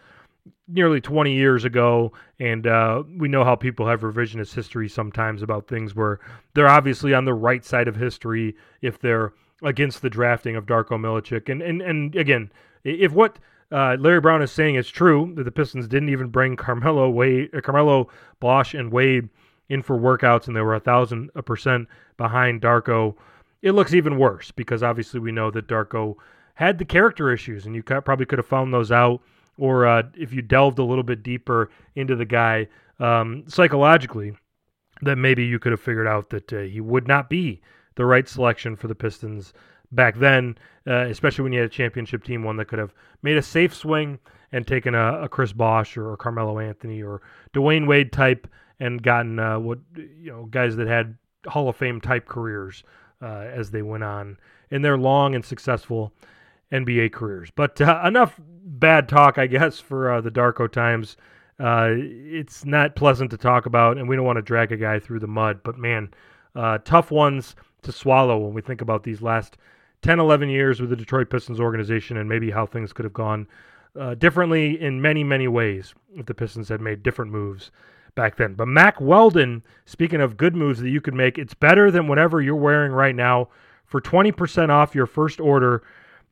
nearly 0.68 1.00
20 1.00 1.34
years 1.34 1.64
ago, 1.64 2.12
and 2.38 2.68
uh, 2.68 3.02
we 3.18 3.26
know 3.26 3.42
how 3.42 3.56
people 3.56 3.88
have 3.88 4.00
revisionist 4.02 4.54
history 4.54 4.88
sometimes 4.88 5.42
about 5.42 5.66
things 5.66 5.94
where 5.94 6.20
they're 6.54 6.68
obviously 6.68 7.12
on 7.12 7.24
the 7.24 7.34
right 7.34 7.64
side 7.64 7.88
of 7.88 7.96
history 7.96 8.54
if 8.80 9.00
they're 9.00 9.32
against 9.64 10.02
the 10.02 10.10
drafting 10.10 10.54
of 10.54 10.66
Darko 10.66 10.92
Milicic. 10.92 11.48
And 11.48 11.60
and 11.60 11.82
and 11.82 12.14
again, 12.14 12.52
if 12.84 13.10
what 13.10 13.40
uh, 13.72 13.96
Larry 13.98 14.20
Brown 14.20 14.42
is 14.42 14.52
saying 14.52 14.76
is 14.76 14.88
true, 14.88 15.32
that 15.34 15.42
the 15.42 15.50
Pistons 15.50 15.88
didn't 15.88 16.10
even 16.10 16.28
bring 16.28 16.54
Carmelo 16.54 17.10
Wade, 17.10 17.50
Carmelo 17.64 18.08
Bosh, 18.38 18.72
and 18.72 18.92
Wade 18.92 19.28
in 19.68 19.82
for 19.82 19.98
workouts, 19.98 20.46
and 20.46 20.56
they 20.56 20.60
were 20.60 20.76
a 20.76 20.80
thousand 20.80 21.30
percent 21.44 21.88
behind 22.16 22.62
Darko. 22.62 23.16
It 23.62 23.72
looks 23.72 23.94
even 23.94 24.18
worse 24.18 24.50
because 24.50 24.82
obviously 24.82 25.20
we 25.20 25.32
know 25.32 25.50
that 25.50 25.66
Darko 25.66 26.16
had 26.54 26.78
the 26.78 26.84
character 26.84 27.32
issues, 27.32 27.66
and 27.66 27.74
you 27.74 27.82
probably 27.82 28.26
could 28.26 28.38
have 28.38 28.46
found 28.46 28.72
those 28.72 28.90
out, 28.90 29.20
or 29.58 29.86
uh, 29.86 30.02
if 30.16 30.32
you 30.32 30.42
delved 30.42 30.78
a 30.78 30.84
little 30.84 31.04
bit 31.04 31.22
deeper 31.22 31.70
into 31.94 32.16
the 32.16 32.24
guy 32.24 32.66
um, 32.98 33.44
psychologically, 33.46 34.34
that 35.02 35.16
maybe 35.16 35.44
you 35.44 35.58
could 35.58 35.72
have 35.72 35.80
figured 35.80 36.06
out 36.06 36.30
that 36.30 36.52
uh, 36.52 36.60
he 36.60 36.80
would 36.80 37.06
not 37.06 37.28
be 37.28 37.60
the 37.96 38.06
right 38.06 38.28
selection 38.28 38.76
for 38.76 38.88
the 38.88 38.94
Pistons 38.94 39.52
back 39.92 40.16
then, 40.16 40.56
uh, 40.86 41.06
especially 41.06 41.42
when 41.42 41.52
you 41.52 41.60
had 41.60 41.70
a 41.70 41.72
championship 41.72 42.24
team, 42.24 42.42
one 42.42 42.56
that 42.56 42.68
could 42.68 42.78
have 42.78 42.94
made 43.22 43.36
a 43.36 43.42
safe 43.42 43.74
swing 43.74 44.18
and 44.52 44.66
taken 44.66 44.94
a, 44.94 45.22
a 45.22 45.28
Chris 45.28 45.52
Bosh 45.52 45.96
or 45.96 46.16
Carmelo 46.16 46.58
Anthony 46.58 47.02
or 47.02 47.20
Dwyane 47.54 47.86
Wade 47.86 48.12
type 48.12 48.48
and 48.80 49.02
gotten 49.02 49.38
uh, 49.38 49.58
what 49.58 49.78
you 49.96 50.30
know 50.30 50.44
guys 50.46 50.76
that 50.76 50.86
had 50.86 51.16
Hall 51.46 51.68
of 51.68 51.76
Fame 51.76 52.00
type 52.00 52.26
careers 52.26 52.82
uh, 53.22 53.46
as 53.52 53.70
they 53.70 53.82
went 53.82 54.04
on 54.04 54.38
in 54.70 54.82
their 54.82 54.98
long 54.98 55.34
and 55.34 55.44
successful 55.44 56.12
NBA 56.72 57.12
careers. 57.12 57.50
But 57.54 57.80
uh, 57.80 58.02
enough 58.04 58.38
bad 58.64 59.08
talk, 59.08 59.38
I 59.38 59.46
guess, 59.46 59.78
for 59.80 60.12
uh, 60.12 60.20
the 60.20 60.30
Darko 60.30 60.70
times. 60.70 61.16
Uh, 61.58 61.90
it's 61.96 62.66
not 62.66 62.96
pleasant 62.96 63.30
to 63.30 63.36
talk 63.36 63.64
about, 63.64 63.96
and 63.96 64.08
we 64.08 64.16
don't 64.16 64.26
want 64.26 64.36
to 64.36 64.42
drag 64.42 64.72
a 64.72 64.76
guy 64.76 64.98
through 64.98 65.20
the 65.20 65.26
mud. 65.26 65.60
But 65.62 65.78
man, 65.78 66.12
uh, 66.54 66.78
tough 66.84 67.10
ones 67.10 67.56
to 67.82 67.92
swallow 67.92 68.38
when 68.38 68.52
we 68.52 68.60
think 68.60 68.80
about 68.80 69.04
these 69.04 69.22
last 69.22 69.56
10, 70.02 70.18
11 70.20 70.48
years 70.48 70.80
with 70.80 70.90
the 70.90 70.96
Detroit 70.96 71.30
Pistons 71.30 71.60
organization 71.60 72.16
and 72.16 72.28
maybe 72.28 72.50
how 72.50 72.66
things 72.66 72.92
could 72.92 73.04
have 73.04 73.14
gone 73.14 73.46
uh, 73.98 74.14
differently 74.14 74.80
in 74.80 75.00
many, 75.00 75.24
many 75.24 75.48
ways 75.48 75.94
if 76.14 76.26
the 76.26 76.34
Pistons 76.34 76.68
had 76.68 76.80
made 76.80 77.02
different 77.02 77.30
moves 77.30 77.70
back 78.16 78.36
then. 78.36 78.54
But 78.54 78.66
Mack 78.66 79.00
Weldon, 79.00 79.62
speaking 79.84 80.20
of 80.20 80.36
good 80.36 80.56
moves 80.56 80.80
that 80.80 80.90
you 80.90 81.00
could 81.00 81.14
make, 81.14 81.38
it's 81.38 81.54
better 81.54 81.92
than 81.92 82.08
whatever 82.08 82.42
you're 82.42 82.56
wearing 82.56 82.90
right 82.90 83.14
now. 83.14 83.48
For 83.84 84.00
20% 84.00 84.70
off 84.70 84.96
your 84.96 85.06
first 85.06 85.38
order, 85.38 85.84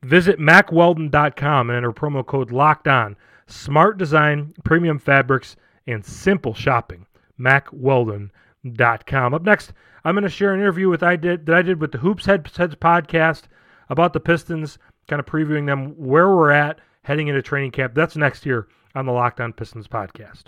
visit 0.03 0.37
mackweldon.com 0.37 1.69
and 1.69 1.77
enter 1.77 1.93
promo 1.93 2.25
code 2.25 2.51
LOCKED 2.51 2.87
ON. 2.89 3.15
Smart 3.47 3.97
design, 3.97 4.53
premium 4.65 4.99
fabrics, 4.99 5.55
and 5.87 6.03
simple 6.03 6.53
shopping. 6.53 7.05
mackweldon.com. 7.39 9.33
Up 9.33 9.43
next, 9.43 9.71
I'm 10.03 10.15
going 10.15 10.23
to 10.23 10.29
share 10.29 10.53
an 10.53 10.59
interview 10.59 10.89
with 10.89 11.03
I 11.03 11.15
did 11.15 11.45
that 11.45 11.55
I 11.55 11.61
did 11.61 11.79
with 11.79 11.91
the 11.91 11.99
Hoops 11.99 12.25
Heads 12.25 12.75
podcast 12.75 13.43
about 13.89 14.13
the 14.13 14.19
Pistons, 14.19 14.77
kind 15.07 15.19
of 15.19 15.25
previewing 15.25 15.65
them 15.65 15.93
where 15.97 16.29
we're 16.29 16.51
at 16.51 16.79
heading 17.03 17.27
into 17.27 17.41
training 17.41 17.71
camp. 17.71 17.93
That's 17.93 18.17
next 18.17 18.45
year 18.45 18.67
on 18.95 19.05
the 19.05 19.11
Locked 19.11 19.39
On 19.39 19.53
Pistons 19.53 19.87
podcast. 19.87 20.45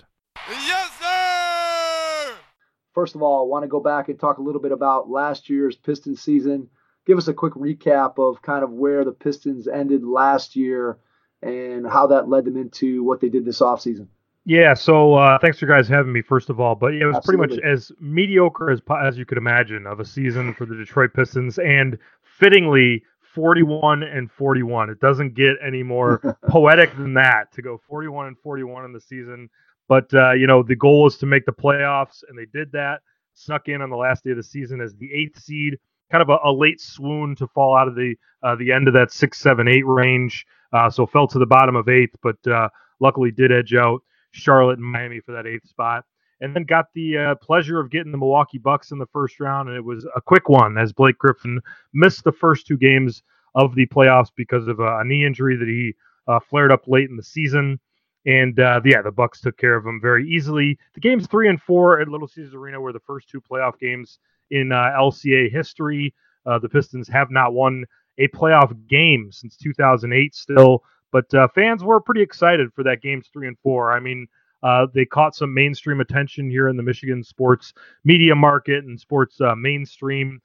First 2.98 3.14
of 3.14 3.22
all, 3.22 3.44
I 3.44 3.46
want 3.48 3.62
to 3.62 3.68
go 3.68 3.78
back 3.78 4.08
and 4.08 4.18
talk 4.18 4.38
a 4.38 4.42
little 4.42 4.60
bit 4.60 4.72
about 4.72 5.08
last 5.08 5.48
year's 5.48 5.76
Pistons 5.76 6.20
season. 6.20 6.68
Give 7.06 7.16
us 7.16 7.28
a 7.28 7.32
quick 7.32 7.54
recap 7.54 8.18
of 8.18 8.42
kind 8.42 8.64
of 8.64 8.72
where 8.72 9.04
the 9.04 9.12
Pistons 9.12 9.68
ended 9.68 10.02
last 10.02 10.56
year 10.56 10.98
and 11.40 11.86
how 11.86 12.08
that 12.08 12.28
led 12.28 12.44
them 12.44 12.56
into 12.56 13.04
what 13.04 13.20
they 13.20 13.28
did 13.28 13.44
this 13.44 13.60
offseason. 13.60 14.08
Yeah, 14.44 14.74
so 14.74 15.14
uh, 15.14 15.38
thanks 15.38 15.60
for 15.60 15.66
guys 15.66 15.86
having 15.86 16.12
me 16.12 16.22
first 16.22 16.50
of 16.50 16.58
all, 16.58 16.74
but 16.74 16.92
it 16.92 17.06
was 17.06 17.14
Absolutely. 17.14 17.46
pretty 17.46 17.62
much 17.62 17.72
as 17.72 17.92
mediocre 18.00 18.68
as 18.68 18.80
as 19.00 19.16
you 19.16 19.24
could 19.24 19.38
imagine 19.38 19.86
of 19.86 20.00
a 20.00 20.04
season 20.04 20.52
for 20.52 20.66
the 20.66 20.74
Detroit 20.74 21.14
Pistons, 21.14 21.56
and 21.60 21.98
fittingly 22.24 23.04
41 23.32 24.02
and 24.02 24.28
41. 24.28 24.90
It 24.90 24.98
doesn't 24.98 25.34
get 25.36 25.54
any 25.64 25.84
more 25.84 26.36
poetic 26.48 26.96
than 26.96 27.14
that 27.14 27.52
to 27.52 27.62
go 27.62 27.80
41 27.88 28.26
and 28.26 28.38
41 28.40 28.86
in 28.86 28.92
the 28.92 29.00
season. 29.00 29.50
But 29.88 30.12
uh, 30.14 30.32
you 30.32 30.46
know, 30.46 30.62
the 30.62 30.76
goal 30.76 31.06
is 31.06 31.16
to 31.18 31.26
make 31.26 31.46
the 31.46 31.52
playoffs, 31.52 32.22
and 32.28 32.38
they 32.38 32.46
did 32.52 32.72
that. 32.72 33.00
Snuck 33.34 33.68
in 33.68 33.82
on 33.82 33.90
the 33.90 33.96
last 33.96 34.24
day 34.24 34.30
of 34.30 34.36
the 34.36 34.42
season 34.42 34.80
as 34.80 34.94
the 34.96 35.12
eighth 35.12 35.40
seed, 35.40 35.78
kind 36.10 36.22
of 36.22 36.28
a, 36.28 36.38
a 36.44 36.52
late 36.52 36.80
swoon 36.80 37.36
to 37.36 37.46
fall 37.48 37.76
out 37.76 37.88
of 37.88 37.94
the 37.94 38.14
uh, 38.42 38.56
the 38.56 38.72
end 38.72 38.88
of 38.88 38.94
that 38.94 39.12
six, 39.12 39.38
seven, 39.38 39.68
eight 39.68 39.86
range. 39.86 40.46
Uh, 40.72 40.90
so 40.90 41.06
fell 41.06 41.26
to 41.26 41.38
the 41.38 41.46
bottom 41.46 41.76
of 41.76 41.88
eighth, 41.88 42.14
but 42.22 42.36
uh, 42.46 42.68
luckily 43.00 43.30
did 43.30 43.50
edge 43.50 43.74
out 43.74 44.00
Charlotte 44.32 44.78
and 44.78 44.86
Miami 44.86 45.20
for 45.20 45.32
that 45.32 45.46
eighth 45.46 45.66
spot 45.66 46.04
and 46.40 46.54
then 46.54 46.64
got 46.64 46.86
the 46.94 47.16
uh, 47.18 47.34
pleasure 47.36 47.80
of 47.80 47.90
getting 47.90 48.12
the 48.12 48.18
Milwaukee 48.18 48.58
Bucks 48.58 48.90
in 48.90 48.98
the 48.98 49.06
first 49.06 49.40
round, 49.40 49.68
and 49.68 49.76
it 49.76 49.84
was 49.84 50.06
a 50.16 50.20
quick 50.20 50.48
one 50.48 50.78
as 50.78 50.92
Blake 50.92 51.18
Griffin 51.18 51.60
missed 51.94 52.24
the 52.24 52.32
first 52.32 52.66
two 52.66 52.76
games 52.76 53.22
of 53.54 53.74
the 53.74 53.86
playoffs 53.86 54.30
because 54.36 54.68
of 54.68 54.78
a, 54.78 55.02
knee 55.04 55.24
injury 55.24 55.56
that 55.56 55.68
he 55.68 55.94
uh, 56.28 56.38
flared 56.38 56.70
up 56.70 56.86
late 56.86 57.10
in 57.10 57.16
the 57.16 57.22
season. 57.22 57.80
And 58.26 58.58
uh, 58.60 58.80
yeah, 58.84 59.02
the 59.02 59.12
Bucks 59.12 59.40
took 59.40 59.56
care 59.56 59.76
of 59.76 59.84
them 59.84 60.00
very 60.00 60.28
easily. 60.28 60.78
The 60.94 61.00
games 61.00 61.26
three 61.26 61.48
and 61.48 61.60
four 61.60 62.00
at 62.00 62.08
Little 62.08 62.28
Caesars 62.28 62.54
Arena 62.54 62.80
were 62.80 62.92
the 62.92 63.00
first 63.00 63.28
two 63.28 63.40
playoff 63.40 63.78
games 63.78 64.18
in 64.50 64.72
uh, 64.72 64.92
LCA 64.98 65.50
history. 65.50 66.14
Uh, 66.46 66.58
the 66.58 66.68
Pistons 66.68 67.08
have 67.08 67.30
not 67.30 67.52
won 67.52 67.84
a 68.18 68.28
playoff 68.28 68.74
game 68.88 69.30
since 69.30 69.56
2008 69.56 70.34
still, 70.34 70.82
but 71.12 71.32
uh, 71.34 71.46
fans 71.54 71.84
were 71.84 72.00
pretty 72.00 72.22
excited 72.22 72.72
for 72.74 72.82
that 72.82 73.02
games 73.02 73.28
three 73.32 73.46
and 73.46 73.58
four. 73.62 73.92
I 73.92 74.00
mean, 74.00 74.26
uh, 74.62 74.86
they 74.92 75.04
caught 75.04 75.36
some 75.36 75.54
mainstream 75.54 76.00
attention 76.00 76.50
here 76.50 76.68
in 76.68 76.76
the 76.76 76.82
Michigan 76.82 77.22
sports 77.22 77.72
media 78.04 78.34
market 78.34 78.84
and 78.84 78.98
sports 78.98 79.40
uh, 79.40 79.54
mainstream. 79.54 80.40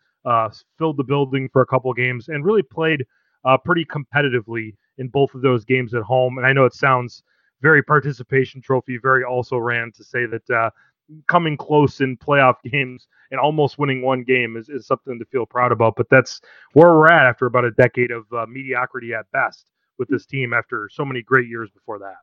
Filled 0.77 0.95
the 0.95 1.03
building 1.03 1.49
for 1.51 1.61
a 1.61 1.65
couple 1.65 1.91
games 1.93 2.29
and 2.29 2.45
really 2.45 2.61
played 2.61 3.05
pretty 3.65 3.83
competitively 3.83 4.73
in 4.97 5.09
both 5.09 5.33
of 5.35 5.41
those 5.41 5.65
games 5.65 5.93
at 5.93 6.03
home. 6.03 6.37
And 6.37 6.47
I 6.47 6.53
know 6.53 6.63
it 6.63 6.73
sounds 6.73 7.23
very 7.63 7.81
participation 7.81 8.61
trophy, 8.61 8.97
very 8.97 9.23
also 9.23 9.57
ran 9.57 9.91
to 9.93 10.03
say 10.03 10.27
that 10.27 10.47
uh, 10.51 10.69
coming 11.27 11.57
close 11.57 11.99
in 12.01 12.15
playoff 12.17 12.57
games 12.71 13.07
and 13.31 13.39
almost 13.39 13.79
winning 13.79 14.03
one 14.03 14.23
game 14.23 14.55
is, 14.55 14.69
is 14.69 14.85
something 14.85 15.17
to 15.17 15.25
feel 15.25 15.47
proud 15.47 15.71
about. 15.71 15.95
But 15.95 16.09
that's 16.11 16.41
where 16.73 16.89
we're 16.89 17.11
at 17.11 17.25
after 17.25 17.47
about 17.47 17.65
a 17.65 17.71
decade 17.71 18.11
of 18.11 18.31
uh, 18.31 18.45
mediocrity 18.47 19.15
at 19.15 19.31
best 19.31 19.71
with 19.97 20.09
this 20.09 20.27
team 20.27 20.53
after 20.53 20.87
so 20.91 21.03
many 21.03 21.23
great 21.23 21.47
years 21.47 21.71
before 21.71 21.97
that 21.99 22.17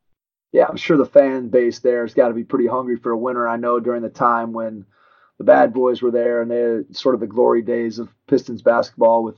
yeah, 0.52 0.66
I'm 0.68 0.76
sure 0.76 0.96
the 0.96 1.04
fan 1.04 1.48
base 1.48 1.78
there 1.78 2.02
has 2.02 2.14
got 2.14 2.28
to 2.28 2.34
be 2.34 2.44
pretty 2.44 2.66
hungry 2.66 2.96
for 2.96 3.12
a 3.12 3.18
winner. 3.18 3.46
I 3.46 3.56
know 3.56 3.78
during 3.78 4.02
the 4.02 4.08
time 4.08 4.52
when 4.52 4.84
the 5.38 5.44
bad 5.44 5.72
boys 5.72 6.02
were 6.02 6.10
there 6.10 6.42
and 6.42 6.50
they're 6.50 6.84
sort 6.90 7.14
of 7.14 7.20
the 7.20 7.26
glory 7.26 7.62
days 7.62 7.98
of 7.98 8.08
Pistons 8.26 8.62
basketball 8.62 9.22
with 9.22 9.36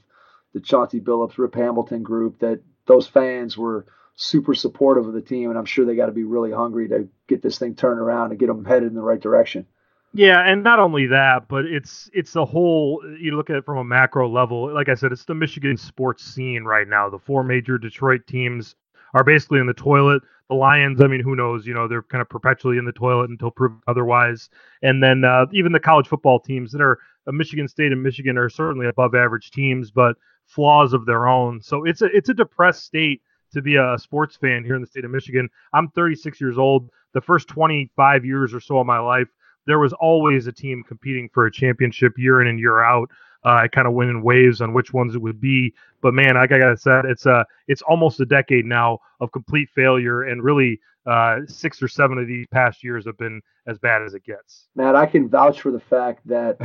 the 0.54 0.60
Chauncey 0.60 1.00
Billups, 1.00 1.38
Rip 1.38 1.54
Hamilton 1.54 2.02
group, 2.02 2.38
that 2.40 2.60
those 2.86 3.06
fans 3.06 3.56
were 3.56 3.86
super 4.14 4.54
supportive 4.54 5.06
of 5.06 5.14
the 5.14 5.22
team. 5.22 5.50
And 5.50 5.58
I'm 5.58 5.64
sure 5.64 5.84
they 5.84 5.96
got 5.96 6.06
to 6.06 6.12
be 6.12 6.24
really 6.24 6.52
hungry 6.52 6.88
to 6.88 7.08
get 7.28 7.42
this 7.42 7.58
thing 7.58 7.74
turned 7.74 8.00
around 8.00 8.30
and 8.30 8.38
get 8.38 8.46
them 8.46 8.64
headed 8.64 8.88
in 8.88 8.94
the 8.94 9.02
right 9.02 9.20
direction. 9.20 9.66
Yeah, 10.14 10.40
and 10.40 10.62
not 10.62 10.78
only 10.78 11.06
that, 11.06 11.48
but 11.48 11.64
it's 11.64 12.10
it's 12.12 12.34
the 12.34 12.44
whole. 12.44 13.02
You 13.18 13.34
look 13.34 13.48
at 13.48 13.56
it 13.56 13.64
from 13.64 13.78
a 13.78 13.84
macro 13.84 14.28
level. 14.28 14.72
Like 14.72 14.90
I 14.90 14.94
said, 14.94 15.10
it's 15.10 15.24
the 15.24 15.34
Michigan 15.34 15.76
sports 15.78 16.22
scene 16.22 16.64
right 16.64 16.86
now. 16.86 17.08
The 17.08 17.18
four 17.18 17.42
major 17.42 17.78
Detroit 17.78 18.26
teams 18.26 18.74
are 19.14 19.24
basically 19.24 19.60
in 19.60 19.66
the 19.66 19.72
toilet. 19.74 20.22
The 20.48 20.54
Lions, 20.54 21.00
I 21.00 21.06
mean, 21.06 21.20
who 21.20 21.34
knows? 21.34 21.66
You 21.66 21.72
know, 21.72 21.88
they're 21.88 22.02
kind 22.02 22.20
of 22.20 22.28
perpetually 22.28 22.76
in 22.76 22.84
the 22.84 22.92
toilet 22.92 23.30
until 23.30 23.50
proved 23.50 23.82
otherwise. 23.86 24.50
And 24.82 25.02
then 25.02 25.24
uh, 25.24 25.46
even 25.52 25.72
the 25.72 25.80
college 25.80 26.08
football 26.08 26.38
teams 26.38 26.72
that 26.72 26.82
are 26.82 26.98
uh, 27.26 27.32
Michigan 27.32 27.66
State 27.66 27.92
and 27.92 28.02
Michigan 28.02 28.36
are 28.36 28.50
certainly 28.50 28.88
above 28.88 29.14
average 29.14 29.50
teams, 29.50 29.90
but 29.90 30.16
flaws 30.44 30.92
of 30.92 31.06
their 31.06 31.26
own. 31.26 31.62
So 31.62 31.84
it's 31.84 32.02
a 32.02 32.06
it's 32.06 32.28
a 32.28 32.34
depressed 32.34 32.84
state 32.84 33.22
to 33.52 33.62
be 33.62 33.76
a 33.76 33.96
sports 33.98 34.36
fan 34.36 34.64
here 34.64 34.74
in 34.74 34.80
the 34.80 34.86
state 34.86 35.04
of 35.04 35.10
Michigan. 35.10 35.48
I'm 35.72 35.88
36 35.88 36.40
years 36.40 36.58
old. 36.58 36.90
The 37.14 37.20
first 37.20 37.48
25 37.48 38.24
years 38.24 38.54
or 38.54 38.60
so 38.60 38.78
of 38.78 38.86
my 38.86 38.98
life, 38.98 39.28
there 39.66 39.78
was 39.78 39.92
always 39.94 40.46
a 40.46 40.52
team 40.52 40.82
competing 40.86 41.28
for 41.32 41.46
a 41.46 41.52
championship 41.52 42.18
year 42.18 42.40
in 42.40 42.48
and 42.48 42.58
year 42.58 42.82
out. 42.82 43.10
Uh, 43.44 43.54
I 43.64 43.68
kind 43.68 43.88
of 43.88 43.94
went 43.94 44.10
in 44.10 44.22
waves 44.22 44.60
on 44.60 44.72
which 44.72 44.92
ones 44.92 45.14
it 45.14 45.22
would 45.22 45.40
be, 45.40 45.74
but 46.00 46.14
man, 46.14 46.36
I 46.36 46.46
gotta 46.46 46.76
say, 46.76 47.00
it's 47.04 47.26
a 47.26 47.32
uh, 47.32 47.44
it's 47.66 47.82
almost 47.82 48.20
a 48.20 48.24
decade 48.24 48.64
now 48.64 49.00
of 49.20 49.32
complete 49.32 49.68
failure, 49.74 50.22
and 50.22 50.44
really 50.44 50.78
uh, 51.06 51.40
six 51.48 51.82
or 51.82 51.88
seven 51.88 52.18
of 52.18 52.28
these 52.28 52.46
past 52.52 52.84
years 52.84 53.04
have 53.06 53.18
been 53.18 53.40
as 53.66 53.78
bad 53.78 54.02
as 54.02 54.14
it 54.14 54.24
gets. 54.24 54.68
Matt, 54.76 54.94
I 54.94 55.06
can 55.06 55.28
vouch 55.28 55.60
for 55.60 55.72
the 55.72 55.80
fact 55.80 56.26
that 56.28 56.56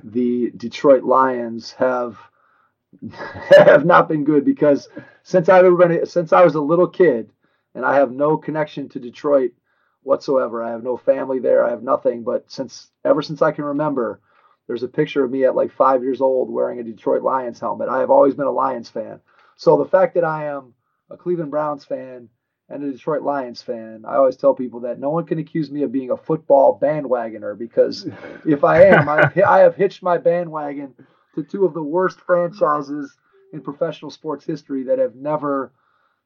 the 0.04 0.52
Detroit 0.56 1.04
Lions 1.04 1.72
have 1.72 2.18
have 3.50 3.84
not 3.84 4.08
been 4.08 4.24
good 4.24 4.44
because 4.44 4.88
since 5.22 5.48
I've 5.48 5.64
ever 5.64 5.76
been 5.76 6.06
since 6.06 6.32
I 6.32 6.44
was 6.44 6.54
a 6.54 6.60
little 6.60 6.88
kid, 6.88 7.30
and 7.74 7.84
I 7.84 7.96
have 7.96 8.12
no 8.12 8.36
connection 8.36 8.88
to 8.90 9.00
Detroit 9.00 9.52
whatsoever. 10.02 10.62
I 10.62 10.70
have 10.70 10.82
no 10.82 10.96
family 10.96 11.38
there. 11.38 11.64
I 11.64 11.70
have 11.70 11.82
nothing. 11.82 12.22
But 12.22 12.50
since 12.50 12.90
ever 13.04 13.22
since 13.22 13.42
I 13.42 13.52
can 13.52 13.64
remember, 13.64 14.20
there's 14.66 14.82
a 14.82 14.88
picture 14.88 15.24
of 15.24 15.30
me 15.30 15.44
at 15.44 15.56
like 15.56 15.72
five 15.72 16.02
years 16.02 16.20
old 16.20 16.50
wearing 16.50 16.80
a 16.80 16.84
Detroit 16.84 17.22
Lions 17.22 17.60
helmet. 17.60 17.88
I 17.88 18.00
have 18.00 18.10
always 18.10 18.34
been 18.34 18.46
a 18.46 18.52
Lions 18.52 18.88
fan. 18.88 19.20
So 19.56 19.76
the 19.76 19.88
fact 19.88 20.14
that 20.14 20.24
I 20.24 20.46
am 20.46 20.74
a 21.10 21.16
Cleveland 21.16 21.50
Browns 21.50 21.84
fan 21.84 22.28
and 22.68 22.82
a 22.82 22.92
Detroit 22.92 23.22
Lions 23.22 23.62
fan, 23.62 24.04
I 24.06 24.16
always 24.16 24.36
tell 24.36 24.54
people 24.54 24.80
that 24.80 24.98
no 24.98 25.10
one 25.10 25.26
can 25.26 25.38
accuse 25.38 25.70
me 25.70 25.82
of 25.82 25.92
being 25.92 26.10
a 26.10 26.16
football 26.16 26.78
bandwagoner 26.80 27.58
because 27.58 28.08
if 28.46 28.64
I 28.64 28.84
am, 28.84 29.08
I, 29.08 29.30
I 29.46 29.58
have 29.60 29.76
hitched 29.76 30.02
my 30.02 30.18
bandwagon 30.18 30.94
to 31.34 31.42
two 31.42 31.64
of 31.64 31.74
the 31.74 31.82
worst 31.82 32.20
franchises 32.20 33.16
in 33.52 33.60
professional 33.60 34.10
sports 34.10 34.44
history 34.44 34.84
that 34.84 34.98
have 34.98 35.14
never 35.14 35.72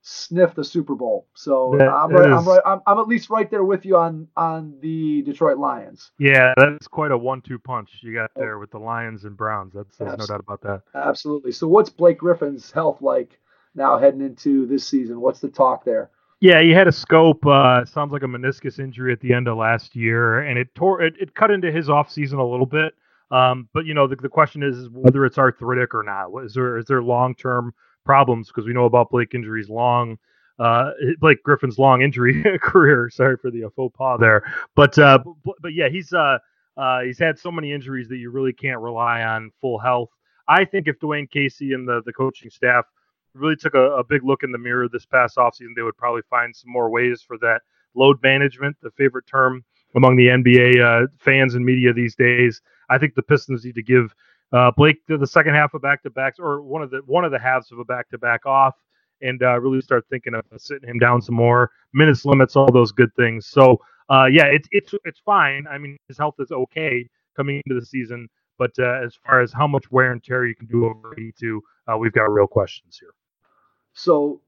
sniffed 0.02 0.54
the 0.54 0.64
Super 0.64 0.94
Bowl. 0.94 1.26
So 1.34 1.72
I'm 1.80 2.10
right, 2.12 2.30
is, 2.30 2.38
I'm 2.38 2.48
right. 2.48 2.60
I'm, 2.64 2.80
I'm 2.86 2.98
at 2.98 3.08
least 3.08 3.28
right 3.28 3.50
there 3.50 3.64
with 3.64 3.84
you 3.84 3.96
on 3.96 4.28
on 4.36 4.78
the 4.80 5.22
Detroit 5.22 5.58
Lions. 5.58 6.12
Yeah, 6.18 6.54
that's 6.56 6.86
quite 6.86 7.10
a 7.10 7.18
one-two 7.18 7.58
punch 7.58 7.90
you 8.02 8.14
got 8.14 8.30
oh. 8.36 8.40
there 8.40 8.58
with 8.58 8.70
the 8.70 8.78
Lions 8.78 9.24
and 9.24 9.36
Browns. 9.36 9.72
That's 9.74 9.96
there's 9.96 10.16
no 10.16 10.26
doubt 10.26 10.40
about 10.40 10.60
that. 10.62 10.82
Absolutely. 10.94 11.52
So 11.52 11.66
what's 11.66 11.90
Blake 11.90 12.18
Griffin's 12.18 12.70
health 12.70 13.02
like 13.02 13.38
now 13.76 13.98
heading 13.98 14.22
into 14.22 14.66
this 14.66 14.86
season. 14.88 15.20
What's 15.20 15.40
the 15.40 15.48
talk 15.48 15.84
there? 15.84 16.10
Yeah, 16.40 16.60
he 16.62 16.70
had 16.70 16.88
a 16.88 16.92
scope. 16.92 17.46
Uh, 17.46 17.84
sounds 17.84 18.12
like 18.12 18.22
a 18.22 18.26
meniscus 18.26 18.78
injury 18.78 19.12
at 19.12 19.20
the 19.20 19.32
end 19.32 19.48
of 19.48 19.56
last 19.56 19.94
year, 19.94 20.40
and 20.40 20.58
it 20.58 20.74
tore 20.74 21.00
it, 21.00 21.14
it 21.20 21.34
cut 21.34 21.50
into 21.50 21.70
his 21.70 21.88
offseason 21.88 22.38
a 22.38 22.44
little 22.44 22.66
bit. 22.66 22.94
Um, 23.30 23.68
but 23.72 23.86
you 23.86 23.94
know, 23.94 24.06
the, 24.06 24.16
the 24.16 24.28
question 24.28 24.62
is 24.62 24.88
whether 24.90 25.24
it's 25.24 25.38
arthritic 25.38 25.94
or 25.94 26.02
not. 26.02 26.28
Is 26.44 26.54
there 26.54 26.78
is 26.78 26.86
there 26.86 27.02
long 27.02 27.34
term 27.34 27.74
problems? 28.04 28.48
Because 28.48 28.66
we 28.66 28.72
know 28.72 28.84
about 28.84 29.10
Blake 29.10 29.34
injuries 29.34 29.68
long. 29.68 30.18
Uh, 30.58 30.92
Blake 31.18 31.42
Griffin's 31.42 31.78
long 31.78 32.02
injury 32.02 32.42
career. 32.62 33.10
Sorry 33.10 33.36
for 33.36 33.50
the 33.50 33.64
uh, 33.64 33.70
faux 33.76 33.94
pas 33.96 34.18
there, 34.20 34.42
but 34.74 34.98
uh, 34.98 35.18
but, 35.44 35.54
but 35.60 35.74
yeah, 35.74 35.88
he's 35.88 36.12
uh, 36.12 36.38
uh, 36.76 37.00
he's 37.00 37.18
had 37.18 37.38
so 37.38 37.50
many 37.50 37.72
injuries 37.72 38.08
that 38.08 38.16
you 38.16 38.30
really 38.30 38.52
can't 38.52 38.80
rely 38.80 39.22
on 39.22 39.50
full 39.60 39.78
health. 39.78 40.10
I 40.48 40.64
think 40.64 40.86
if 40.86 40.98
Dwane 41.00 41.30
Casey 41.30 41.72
and 41.72 41.86
the 41.86 42.00
the 42.06 42.12
coaching 42.12 42.50
staff 42.50 42.86
really 43.34 43.56
took 43.56 43.74
a, 43.74 43.90
a 43.96 44.04
big 44.04 44.24
look 44.24 44.44
in 44.44 44.52
the 44.52 44.58
mirror 44.58 44.88
this 44.88 45.04
past 45.04 45.36
offseason, 45.36 45.74
they 45.74 45.82
would 45.82 45.96
probably 45.96 46.22
find 46.30 46.54
some 46.54 46.70
more 46.70 46.90
ways 46.90 47.22
for 47.22 47.36
that 47.38 47.60
load 47.94 48.22
management, 48.22 48.76
the 48.82 48.90
favorite 48.92 49.26
term 49.26 49.64
among 49.94 50.16
the 50.16 50.28
NBA 50.28 50.80
uh, 50.80 51.06
fans 51.18 51.54
and 51.54 51.64
media 51.64 51.92
these 51.92 52.14
days. 52.14 52.60
I 52.88 52.98
think 52.98 53.14
the 53.14 53.22
Pistons 53.22 53.64
need 53.64 53.74
to 53.74 53.82
give 53.82 54.14
uh, 54.52 54.70
Blake 54.76 54.98
the, 55.08 55.26
second 55.26 55.54
half 55.54 55.74
of 55.74 55.82
back 55.82 56.02
to 56.04 56.10
backs 56.10 56.38
or 56.38 56.62
one 56.62 56.82
of 56.82 56.90
the 56.90 56.98
one 57.06 57.24
of 57.24 57.32
the 57.32 57.38
halves 57.38 57.72
of 57.72 57.78
a 57.78 57.84
back 57.84 58.08
to 58.10 58.18
back 58.18 58.46
off 58.46 58.74
and 59.22 59.42
uh, 59.42 59.58
really 59.60 59.80
start 59.80 60.04
thinking 60.08 60.34
of 60.34 60.44
sitting 60.56 60.88
him 60.88 60.98
down 60.98 61.20
some 61.20 61.34
more. 61.34 61.70
Minutes 61.92 62.24
limits 62.24 62.54
all 62.54 62.70
those 62.70 62.92
good 62.92 63.14
things. 63.16 63.46
So 63.46 63.80
uh, 64.08 64.26
yeah 64.30 64.46
it's 64.46 64.68
it's 64.70 64.94
it's 65.04 65.20
fine. 65.24 65.66
I 65.68 65.78
mean 65.78 65.96
his 66.08 66.16
health 66.18 66.36
is 66.38 66.52
okay 66.52 67.08
coming 67.36 67.60
into 67.66 67.78
the 67.78 67.84
season 67.84 68.28
but 68.58 68.72
uh, 68.78 69.00
as 69.04 69.14
far 69.26 69.40
as 69.40 69.52
how 69.52 69.66
much 69.66 69.90
wear 69.90 70.12
and 70.12 70.22
tear 70.22 70.46
you 70.46 70.54
can 70.54 70.66
do 70.66 70.86
over 70.86 71.14
82 71.14 71.62
uh, 71.88 71.96
we've 71.96 72.12
got 72.12 72.24
real 72.24 72.46
questions 72.46 72.98
here. 73.00 73.12
So, 73.94 74.40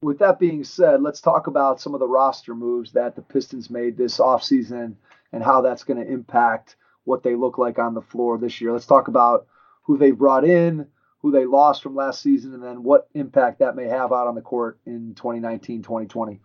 with 0.00 0.18
that 0.20 0.38
being 0.38 0.62
said, 0.62 1.02
let's 1.02 1.20
talk 1.20 1.48
about 1.48 1.80
some 1.80 1.92
of 1.92 2.00
the 2.00 2.06
roster 2.06 2.54
moves 2.54 2.92
that 2.92 3.16
the 3.16 3.22
Pistons 3.22 3.68
made 3.68 3.96
this 3.96 4.18
offseason 4.18 4.94
and 5.32 5.42
how 5.42 5.60
that's 5.60 5.82
going 5.82 6.02
to 6.02 6.10
impact 6.10 6.76
what 7.08 7.22
they 7.22 7.34
look 7.34 7.58
like 7.58 7.78
on 7.78 7.94
the 7.94 8.02
floor 8.02 8.38
this 8.38 8.60
year. 8.60 8.72
Let's 8.72 8.86
talk 8.86 9.08
about 9.08 9.46
who 9.82 9.96
they 9.96 10.10
brought 10.10 10.44
in, 10.44 10.86
who 11.20 11.32
they 11.32 11.46
lost 11.46 11.82
from 11.82 11.96
last 11.96 12.22
season, 12.22 12.54
and 12.54 12.62
then 12.62 12.82
what 12.82 13.08
impact 13.14 13.58
that 13.58 13.74
may 13.74 13.86
have 13.86 14.12
out 14.12 14.28
on 14.28 14.34
the 14.34 14.42
court 14.42 14.78
in 14.86 15.14
2019 15.16 15.82
2020. 15.82 16.38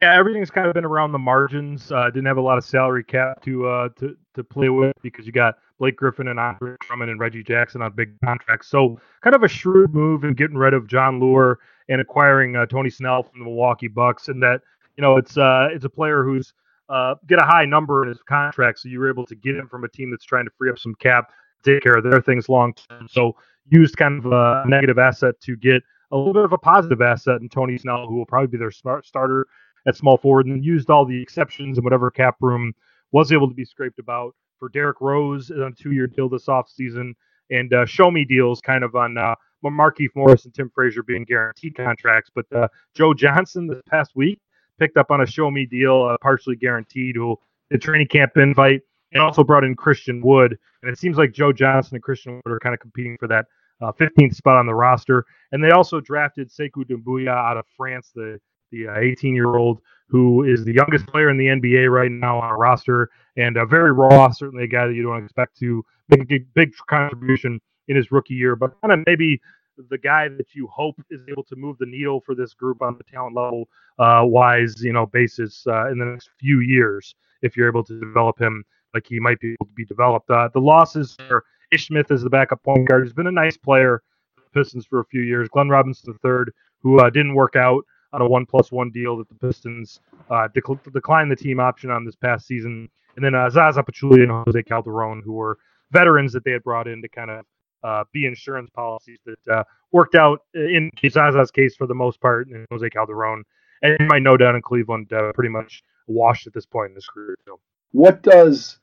Yeah, 0.00 0.14
everything's 0.14 0.50
kind 0.50 0.66
of 0.66 0.72
been 0.72 0.84
around 0.84 1.12
the 1.12 1.18
margins. 1.18 1.92
Uh, 1.92 2.06
didn't 2.06 2.26
have 2.26 2.38
a 2.38 2.42
lot 2.42 2.56
of 2.56 2.64
salary 2.64 3.04
cap 3.04 3.42
to 3.42 3.66
uh, 3.66 3.88
to 3.98 4.16
to 4.34 4.42
play 4.42 4.70
with 4.70 4.94
because 5.02 5.26
you 5.26 5.32
got 5.32 5.58
Blake 5.78 5.96
Griffin 5.96 6.28
and 6.28 6.40
Andre 6.40 6.76
Drummond 6.86 7.10
and 7.10 7.20
Reggie 7.20 7.42
Jackson 7.42 7.82
on 7.82 7.92
big 7.92 8.18
contracts. 8.24 8.68
So 8.68 8.98
kind 9.22 9.36
of 9.36 9.42
a 9.42 9.48
shrewd 9.48 9.94
move 9.94 10.24
in 10.24 10.32
getting 10.32 10.56
rid 10.56 10.72
of 10.72 10.86
Jon 10.86 11.20
Leuer 11.20 11.56
and 11.88 12.00
acquiring 12.00 12.56
uh, 12.56 12.64
Tony 12.66 12.88
Snell 12.88 13.24
from 13.24 13.40
the 13.40 13.44
Milwaukee 13.44 13.88
Bucks. 13.88 14.28
And 14.28 14.42
that 14.42 14.62
you 14.96 15.02
know 15.02 15.18
it's 15.18 15.36
uh, 15.36 15.68
it's 15.70 15.84
a 15.84 15.90
player 15.90 16.24
who's 16.24 16.54
uh, 16.90 17.14
get 17.28 17.38
a 17.38 17.44
high 17.44 17.64
number 17.64 18.02
in 18.02 18.08
his 18.08 18.20
contract, 18.28 18.80
so 18.80 18.88
you 18.88 18.98
were 18.98 19.08
able 19.08 19.24
to 19.26 19.36
get 19.36 19.56
him 19.56 19.68
from 19.68 19.84
a 19.84 19.88
team 19.88 20.10
that's 20.10 20.24
trying 20.24 20.44
to 20.44 20.50
free 20.58 20.70
up 20.70 20.78
some 20.78 20.94
cap, 20.96 21.30
take 21.62 21.82
care 21.82 21.94
of 21.94 22.04
their 22.04 22.20
things 22.20 22.48
long 22.48 22.74
term. 22.74 23.06
So 23.08 23.36
used 23.68 23.96
kind 23.96 24.24
of 24.24 24.32
a 24.32 24.64
negative 24.66 24.98
asset 24.98 25.40
to 25.42 25.56
get 25.56 25.82
a 26.10 26.16
little 26.16 26.34
bit 26.34 26.44
of 26.44 26.52
a 26.52 26.58
positive 26.58 27.00
asset 27.00 27.40
in 27.40 27.48
Tony 27.48 27.78
Snell, 27.78 28.08
who 28.08 28.16
will 28.16 28.26
probably 28.26 28.48
be 28.48 28.58
their 28.58 28.72
smart 28.72 29.06
starter 29.06 29.46
at 29.86 29.96
small 29.96 30.18
forward, 30.18 30.46
and 30.46 30.64
used 30.64 30.90
all 30.90 31.06
the 31.06 31.22
exceptions 31.22 31.78
and 31.78 31.84
whatever 31.84 32.10
cap 32.10 32.36
room 32.40 32.74
was 33.12 33.30
able 33.32 33.48
to 33.48 33.54
be 33.54 33.64
scraped 33.64 33.98
about 33.98 34.34
for 34.58 34.68
Derrick 34.68 35.00
Rose 35.00 35.50
on 35.50 35.62
a 35.62 35.70
two-year 35.72 36.08
deal 36.08 36.28
this 36.28 36.46
offseason, 36.46 37.14
and 37.50 37.72
uh, 37.72 37.86
show 37.86 38.10
me 38.10 38.24
deals 38.24 38.60
kind 38.60 38.84
of 38.84 38.94
on 38.94 39.16
uh, 39.16 39.34
Markieff 39.64 40.10
Morris 40.16 40.44
and 40.44 40.54
Tim 40.54 40.70
Frazier 40.74 41.02
being 41.02 41.24
guaranteed 41.24 41.76
contracts. 41.76 42.30
But 42.34 42.46
uh, 42.52 42.68
Joe 42.94 43.14
Johnson 43.14 43.68
this 43.68 43.80
past 43.88 44.12
week 44.16 44.40
picked 44.80 44.96
up 44.96 45.10
on 45.10 45.20
a 45.20 45.26
show 45.26 45.50
me 45.50 45.66
deal, 45.66 46.08
uh, 46.10 46.16
partially 46.20 46.56
guaranteed, 46.56 47.16
who 47.16 47.38
the 47.70 47.78
training 47.78 48.08
camp 48.08 48.32
invite, 48.36 48.80
and 49.12 49.22
also 49.22 49.44
brought 49.44 49.64
in 49.64 49.76
Christian 49.76 50.20
Wood. 50.20 50.58
And 50.82 50.90
it 50.90 50.98
seems 50.98 51.16
like 51.16 51.32
Joe 51.32 51.52
Johnson 51.52 51.96
and 51.96 52.02
Christian 52.02 52.40
Wood 52.44 52.52
are 52.52 52.60
kind 52.60 52.74
of 52.74 52.80
competing 52.80 53.16
for 53.18 53.28
that 53.28 53.46
uh, 53.80 53.92
15th 53.92 54.34
spot 54.34 54.56
on 54.56 54.66
the 54.66 54.74
roster. 54.74 55.24
And 55.52 55.62
they 55.62 55.70
also 55.70 56.00
drafted 56.00 56.50
Sekou 56.50 56.84
Doumbouya 56.84 57.28
out 57.28 57.56
of 57.56 57.66
France, 57.76 58.10
the 58.14 58.40
the 58.72 58.86
18 58.96 59.34
year 59.34 59.56
old 59.56 59.80
who 60.08 60.42
is 60.44 60.64
the 60.64 60.74
youngest 60.74 61.06
player 61.06 61.30
in 61.30 61.36
the 61.36 61.46
NBA 61.46 61.90
right 61.90 62.10
now 62.10 62.38
on 62.38 62.50
a 62.50 62.56
roster 62.56 63.10
and 63.36 63.56
uh, 63.56 63.64
very 63.64 63.92
raw, 63.92 64.30
certainly 64.30 64.64
a 64.64 64.68
guy 64.68 64.86
that 64.86 64.94
you 64.94 65.02
don't 65.02 65.22
expect 65.22 65.56
to 65.58 65.84
make 66.08 66.30
a 66.32 66.38
big 66.54 66.72
contribution 66.88 67.60
in 67.86 67.96
his 67.96 68.10
rookie 68.10 68.34
year, 68.34 68.56
but 68.56 68.72
kind 68.80 68.92
of 68.92 69.00
maybe 69.06 69.40
the 69.88 69.98
guy 69.98 70.28
that 70.28 70.54
you 70.54 70.66
hope 70.66 70.96
is 71.10 71.20
able 71.28 71.44
to 71.44 71.56
move 71.56 71.78
the 71.78 71.86
needle 71.86 72.20
for 72.20 72.34
this 72.34 72.54
group 72.54 72.82
on 72.82 72.96
the 72.98 73.04
talent 73.04 73.36
level 73.36 73.68
uh, 73.98 74.22
wise, 74.24 74.82
you 74.82 74.92
know, 74.92 75.06
basis 75.06 75.66
uh, 75.66 75.90
in 75.90 75.98
the 75.98 76.04
next 76.04 76.30
few 76.38 76.60
years 76.60 77.14
if 77.42 77.56
you're 77.56 77.68
able 77.68 77.84
to 77.84 77.98
develop 77.98 78.38
him 78.40 78.64
like 78.94 79.06
he 79.06 79.20
might 79.20 79.40
be 79.40 79.52
able 79.52 79.66
to 79.66 79.74
be 79.74 79.84
developed. 79.84 80.30
Uh, 80.30 80.48
the 80.52 80.60
losses 80.60 81.16
are 81.30 81.44
Ish 81.72 81.86
Smith 81.86 82.10
as 82.10 82.22
the 82.22 82.30
backup 82.30 82.62
point 82.62 82.88
guard, 82.88 83.04
He's 83.04 83.12
been 83.12 83.28
a 83.28 83.32
nice 83.32 83.56
player 83.56 84.02
for 84.34 84.42
the 84.42 84.60
Pistons 84.60 84.86
for 84.86 85.00
a 85.00 85.04
few 85.04 85.22
years. 85.22 85.48
Glenn 85.48 85.68
Robinson 85.68 86.18
III, 86.24 86.52
who 86.82 87.00
uh, 87.00 87.10
didn't 87.10 87.34
work 87.34 87.56
out 87.56 87.84
on 88.12 88.20
a 88.20 88.28
one 88.28 88.44
plus 88.44 88.72
one 88.72 88.90
deal 88.90 89.16
that 89.16 89.28
the 89.28 89.34
Pistons 89.36 90.00
uh, 90.30 90.48
dec- 90.54 90.92
declined 90.92 91.30
the 91.30 91.36
team 91.36 91.60
option 91.60 91.90
on 91.90 92.04
this 92.04 92.16
past 92.16 92.46
season. 92.46 92.88
And 93.16 93.24
then 93.24 93.34
uh, 93.34 93.48
Zaza 93.50 93.82
Pachulia 93.82 94.22
and 94.24 94.44
Jose 94.46 94.62
Calderon, 94.64 95.22
who 95.24 95.32
were 95.32 95.58
veterans 95.92 96.32
that 96.32 96.44
they 96.44 96.52
had 96.52 96.64
brought 96.64 96.88
in 96.88 97.02
to 97.02 97.08
kind 97.08 97.30
of 97.30 97.44
uh, 97.82 98.04
be 98.12 98.26
insurance 98.26 98.70
policies 98.70 99.18
that 99.26 99.52
uh, 99.52 99.64
worked 99.92 100.14
out 100.14 100.40
in 100.54 100.90
Zaza's 101.02 101.50
case 101.50 101.74
for 101.76 101.86
the 101.86 101.94
most 101.94 102.20
part, 102.20 102.48
and 102.48 102.66
Jose 102.70 102.88
Calderon, 102.90 103.44
and 103.82 103.96
my 104.08 104.18
know 104.18 104.36
down 104.36 104.56
in 104.56 104.62
Cleveland, 104.62 105.12
uh, 105.12 105.32
pretty 105.32 105.50
much 105.50 105.82
washed 106.06 106.46
at 106.46 106.52
this 106.52 106.66
point 106.66 106.90
in 106.90 106.94
his 106.96 107.06
career. 107.06 107.36
So. 107.46 107.60
What 107.92 108.22
does 108.22 108.78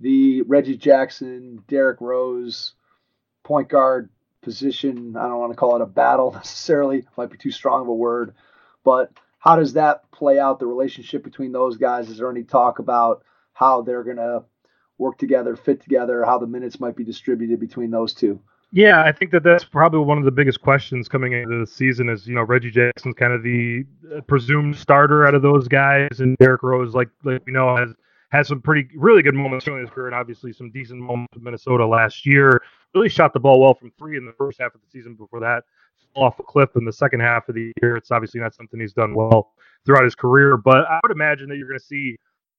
the 0.00 0.42
Reggie 0.42 0.76
Jackson, 0.76 1.62
Derrick 1.68 2.00
Rose, 2.00 2.74
point 3.44 3.68
guard 3.68 4.10
position, 4.42 5.16
I 5.16 5.22
don't 5.28 5.38
want 5.38 5.52
to 5.52 5.56
call 5.56 5.76
it 5.76 5.82
a 5.82 5.86
battle 5.86 6.32
necessarily, 6.34 7.04
might 7.16 7.30
be 7.30 7.38
too 7.38 7.50
strong 7.50 7.82
of 7.82 7.88
a 7.88 7.94
word, 7.94 8.34
but 8.84 9.12
how 9.38 9.56
does 9.56 9.74
that 9.74 10.10
play 10.10 10.38
out 10.38 10.58
the 10.58 10.66
relationship 10.66 11.22
between 11.22 11.52
those 11.52 11.76
guys? 11.76 12.08
Is 12.08 12.18
there 12.18 12.30
any 12.30 12.42
talk 12.42 12.78
about 12.78 13.22
how 13.52 13.82
they're 13.82 14.04
going 14.04 14.16
to 14.16 14.44
work 14.98 15.18
together, 15.18 15.56
fit 15.56 15.82
together, 15.82 16.24
how 16.24 16.38
the 16.38 16.46
minutes 16.46 16.80
might 16.80 16.96
be 16.96 17.04
distributed 17.04 17.60
between 17.60 17.90
those 17.90 18.14
two? 18.14 18.40
Yeah, 18.72 19.02
I 19.02 19.12
think 19.12 19.30
that 19.30 19.42
that's 19.42 19.64
probably 19.64 20.00
one 20.00 20.18
of 20.18 20.24
the 20.24 20.30
biggest 20.30 20.60
questions 20.60 21.08
coming 21.08 21.32
into 21.32 21.60
the 21.60 21.66
season 21.66 22.08
is, 22.08 22.26
you 22.26 22.34
know, 22.34 22.42
Reggie 22.42 22.70
Jackson's 22.70 23.14
kind 23.14 23.32
of 23.32 23.42
the 23.42 23.84
uh, 24.14 24.20
presumed 24.22 24.76
starter 24.76 25.26
out 25.26 25.34
of 25.34 25.42
those 25.42 25.68
guys, 25.68 26.20
and 26.20 26.36
Derrick 26.38 26.62
Rose, 26.62 26.94
like, 26.94 27.08
like 27.24 27.44
we 27.46 27.52
know, 27.52 27.76
has 27.76 27.94
has 28.30 28.48
some 28.48 28.60
pretty 28.60 28.88
really 28.96 29.22
good 29.22 29.34
moments 29.34 29.64
during 29.64 29.80
his 29.80 29.90
career, 29.90 30.06
and 30.06 30.14
obviously 30.14 30.52
some 30.52 30.70
decent 30.72 31.00
moments 31.00 31.32
with 31.32 31.44
Minnesota 31.44 31.86
last 31.86 32.26
year. 32.26 32.60
Really 32.92 33.08
shot 33.08 33.32
the 33.32 33.40
ball 33.40 33.60
well 33.60 33.74
from 33.74 33.92
three 33.98 34.16
in 34.16 34.26
the 34.26 34.32
first 34.32 34.60
half 34.60 34.74
of 34.74 34.80
the 34.80 34.90
season. 34.90 35.14
Before 35.14 35.38
that, 35.40 35.62
off 36.14 36.38
a 36.40 36.42
cliff 36.42 36.70
in 36.76 36.84
the 36.84 36.92
second 36.92 37.20
half 37.20 37.48
of 37.48 37.54
the 37.54 37.72
year. 37.80 37.96
It's 37.96 38.10
obviously 38.10 38.40
not 38.40 38.54
something 38.54 38.80
he's 38.80 38.92
done 38.92 39.14
well 39.14 39.52
throughout 39.84 40.04
his 40.04 40.14
career, 40.14 40.56
but 40.56 40.86
I 40.88 40.98
would 41.02 41.12
imagine 41.12 41.48
that 41.48 41.56
you're 41.56 41.68
going 41.68 41.78
to 41.78 41.84
see 41.84 42.16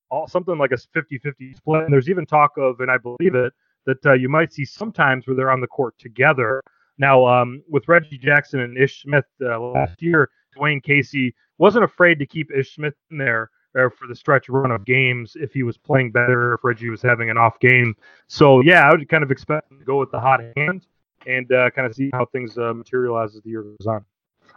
all 0.09 0.27
something 0.27 0.57
like 0.57 0.71
a 0.71 0.77
50-50 0.77 1.55
split. 1.55 1.83
And 1.83 1.93
there's 1.93 2.09
even 2.09 2.25
talk 2.25 2.57
of, 2.57 2.79
and 2.79 2.89
I 2.91 2.97
believe 2.97 3.35
it, 3.35 3.53
that 3.85 4.05
uh, 4.05 4.13
you 4.13 4.29
might 4.29 4.53
see 4.53 4.65
sometimes 4.65 5.27
where 5.27 5.35
they're 5.35 5.51
on 5.51 5.61
the 5.61 5.67
court 5.67 5.95
together. 5.97 6.61
Now, 6.97 7.25
um, 7.25 7.63
with 7.69 7.87
Reggie 7.87 8.17
Jackson 8.17 8.59
and 8.59 8.77
Ish 8.77 9.03
Smith 9.03 9.25
uh, 9.41 9.59
last 9.59 10.01
year, 10.01 10.29
Dwane 10.57 10.83
Casey 10.83 11.35
wasn't 11.57 11.83
afraid 11.83 12.19
to 12.19 12.25
keep 12.25 12.51
Ish 12.51 12.75
Smith 12.75 12.95
in 13.11 13.17
there 13.17 13.49
uh, 13.77 13.89
for 13.89 14.07
the 14.07 14.15
stretch 14.15 14.49
run 14.49 14.71
of 14.71 14.85
games 14.85 15.35
if 15.39 15.53
he 15.53 15.63
was 15.63 15.77
playing 15.77 16.11
better, 16.11 16.55
if 16.55 16.63
Reggie 16.63 16.89
was 16.89 17.01
having 17.01 17.29
an 17.29 17.37
off 17.37 17.59
game. 17.59 17.95
So, 18.27 18.61
yeah, 18.61 18.87
I 18.87 18.91
would 18.91 19.07
kind 19.09 19.23
of 19.23 19.31
expect 19.31 19.69
to 19.69 19.85
go 19.85 19.99
with 19.99 20.11
the 20.11 20.19
hot 20.19 20.41
hand 20.55 20.87
and 21.25 21.51
uh, 21.51 21.69
kind 21.71 21.87
of 21.87 21.95
see 21.95 22.09
how 22.13 22.25
things 22.25 22.57
uh, 22.57 22.73
materialize 22.73 23.35
as 23.35 23.41
the 23.43 23.49
year 23.49 23.63
goes 23.63 23.87
on. 23.87 24.03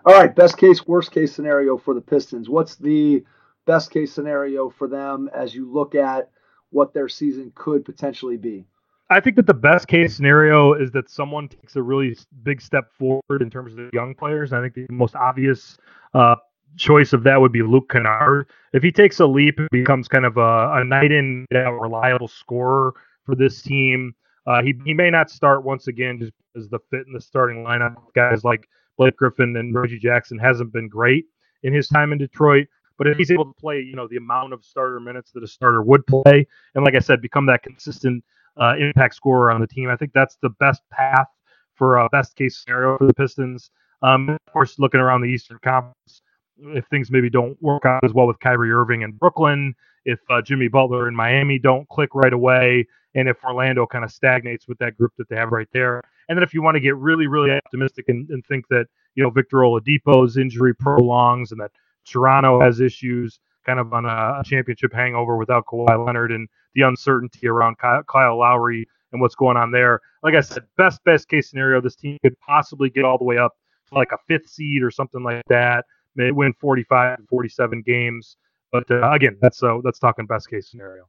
All 0.06 0.14
right, 0.14 0.34
best 0.34 0.56
case, 0.56 0.86
worst 0.86 1.12
case 1.12 1.34
scenario 1.34 1.76
for 1.76 1.94
the 1.94 2.00
Pistons. 2.00 2.48
What's 2.48 2.76
the 2.76 3.22
best 3.66 3.90
case 3.90 4.12
scenario 4.12 4.70
for 4.70 4.88
them 4.88 5.31
as 5.35 5.55
you 5.55 5.70
look 5.70 5.94
at 5.94 6.31
what 6.70 6.94
their 6.94 7.09
season 7.09 7.53
could 7.55 7.85
potentially 7.85 8.37
be? 8.37 8.66
I 9.11 9.18
think 9.18 9.35
that 9.37 9.46
the 9.46 9.55
best 9.55 9.88
case 9.88 10.14
scenario 10.14 10.73
is 10.73 10.92
that 10.92 11.11
someone 11.11 11.49
takes 11.49 11.75
a 11.75 11.83
really 11.83 12.16
big 12.44 12.61
step 12.62 12.92
forward 12.92 13.42
in 13.42 13.51
terms 13.51 13.73
of 13.73 13.79
the 13.79 13.90
young 13.92 14.14
players. 14.14 14.53
I 14.53 14.61
think 14.61 14.75
the 14.75 14.87
most 14.88 15.16
obvious 15.16 15.77
uh, 16.14 16.37
choice 16.77 17.12
of 17.12 17.25
that 17.25 17.40
would 17.40 17.51
be 17.51 17.62
Luke 17.62 17.90
Kennard. 17.90 18.46
If 18.73 18.85
he 18.85 18.92
takes 18.92 19.18
a 19.18 19.27
leap 19.27 19.59
and 19.59 19.68
becomes 19.70 20.07
kind 20.07 20.25
of 20.25 20.37
a, 20.37 20.75
a 20.75 20.85
night 20.85 21.11
in, 21.11 21.44
reliable 21.51 22.29
scorer 22.29 22.94
for 23.25 23.35
this 23.35 23.62
team, 23.62 24.14
uh, 24.46 24.62
he, 24.62 24.75
he 24.85 24.94
may 24.94 25.11
not 25.11 25.29
start 25.29 25.64
once 25.64 25.88
again 25.88 26.20
just 26.20 26.33
because 26.55 26.68
the 26.68 26.79
fit 26.90 27.07
in 27.07 27.12
the 27.12 27.20
starting 27.20 27.64
lineup. 27.64 27.96
Guys 28.14 28.44
like 28.44 28.68
Blake 28.96 29.16
Griffin 29.16 29.57
and 29.57 29.75
Reggie 29.75 29.99
Jackson 29.99 30.38
hasn't 30.38 30.73
been 30.73 30.88
great 30.88 31.27
in 31.64 31.73
his 31.73 31.88
time 31.88 32.12
in 32.12 32.18
Detroit. 32.18 32.68
But 33.00 33.08
if 33.08 33.16
he's 33.16 33.30
able 33.30 33.46
to 33.46 33.58
play, 33.58 33.80
you 33.80 33.96
know, 33.96 34.06
the 34.06 34.18
amount 34.18 34.52
of 34.52 34.62
starter 34.62 35.00
minutes 35.00 35.30
that 35.32 35.42
a 35.42 35.46
starter 35.46 35.80
would 35.80 36.06
play, 36.06 36.46
and 36.74 36.84
like 36.84 36.94
I 36.94 36.98
said, 36.98 37.22
become 37.22 37.46
that 37.46 37.62
consistent 37.62 38.22
uh, 38.60 38.74
impact 38.78 39.14
scorer 39.14 39.50
on 39.50 39.58
the 39.58 39.66
team, 39.66 39.88
I 39.88 39.96
think 39.96 40.12
that's 40.12 40.36
the 40.42 40.50
best 40.50 40.82
path 40.90 41.28
for 41.74 41.96
a 41.96 42.10
best 42.10 42.36
case 42.36 42.58
scenario 42.58 42.98
for 42.98 43.06
the 43.06 43.14
Pistons. 43.14 43.70
Um, 44.02 44.28
of 44.28 44.52
course, 44.52 44.78
looking 44.78 45.00
around 45.00 45.22
the 45.22 45.28
Eastern 45.28 45.58
Conference, 45.64 46.20
if 46.58 46.84
things 46.88 47.10
maybe 47.10 47.30
don't 47.30 47.56
work 47.62 47.86
out 47.86 48.04
as 48.04 48.12
well 48.12 48.26
with 48.26 48.38
Kyrie 48.40 48.70
Irving 48.70 49.00
in 49.00 49.12
Brooklyn, 49.12 49.74
if 50.04 50.20
uh, 50.28 50.42
Jimmy 50.42 50.68
Butler 50.68 51.08
in 51.08 51.16
Miami 51.16 51.58
don't 51.58 51.88
click 51.88 52.10
right 52.14 52.34
away, 52.34 52.86
and 53.14 53.30
if 53.30 53.42
Orlando 53.42 53.86
kind 53.86 54.04
of 54.04 54.12
stagnates 54.12 54.68
with 54.68 54.76
that 54.76 54.98
group 54.98 55.12
that 55.16 55.26
they 55.30 55.36
have 55.36 55.52
right 55.52 55.68
there. 55.72 56.02
And 56.28 56.36
then 56.36 56.42
if 56.42 56.52
you 56.52 56.60
want 56.60 56.74
to 56.74 56.80
get 56.80 56.96
really, 56.96 57.28
really 57.28 57.50
optimistic 57.50 58.10
and, 58.10 58.28
and 58.28 58.44
think 58.44 58.68
that, 58.68 58.88
you 59.14 59.22
know, 59.22 59.30
Victor 59.30 59.56
Oladipo's 59.56 60.36
injury 60.36 60.74
prolongs 60.74 61.50
and 61.50 61.60
that 61.62 61.70
Toronto 62.06 62.60
has 62.60 62.80
issues 62.80 63.40
kind 63.64 63.78
of 63.78 63.92
on 63.92 64.06
a, 64.06 64.42
championship 64.44 64.92
hangover 64.92 65.36
without 65.36 65.66
Kawhi 65.66 66.04
Leonard 66.04 66.32
and 66.32 66.48
the 66.74 66.82
uncertainty 66.82 67.46
around 67.46 67.76
Kyle, 67.78 68.38
Lowry 68.38 68.86
and 69.12 69.20
what's 69.20 69.34
going 69.34 69.56
on 69.56 69.70
there. 69.70 70.00
Like 70.22 70.34
I 70.34 70.40
said, 70.40 70.64
best, 70.76 71.02
best 71.04 71.28
case 71.28 71.50
scenario, 71.50 71.80
this 71.80 71.96
team 71.96 72.18
could 72.22 72.38
possibly 72.40 72.90
get 72.90 73.04
all 73.04 73.18
the 73.18 73.24
way 73.24 73.38
up 73.38 73.52
to 73.88 73.94
like 73.94 74.12
a 74.12 74.18
fifth 74.28 74.48
seed 74.48 74.82
or 74.82 74.90
something 74.90 75.22
like 75.22 75.42
that, 75.48 75.84
may 76.14 76.30
win 76.30 76.52
45 76.60 77.18
47 77.28 77.82
games. 77.82 78.36
But 78.72 78.90
uh, 78.90 79.10
again, 79.10 79.36
that's 79.40 79.62
uh, 79.62 79.78
that's 79.82 79.98
talking 79.98 80.26
best 80.26 80.48
case 80.48 80.70
scenario. 80.70 81.08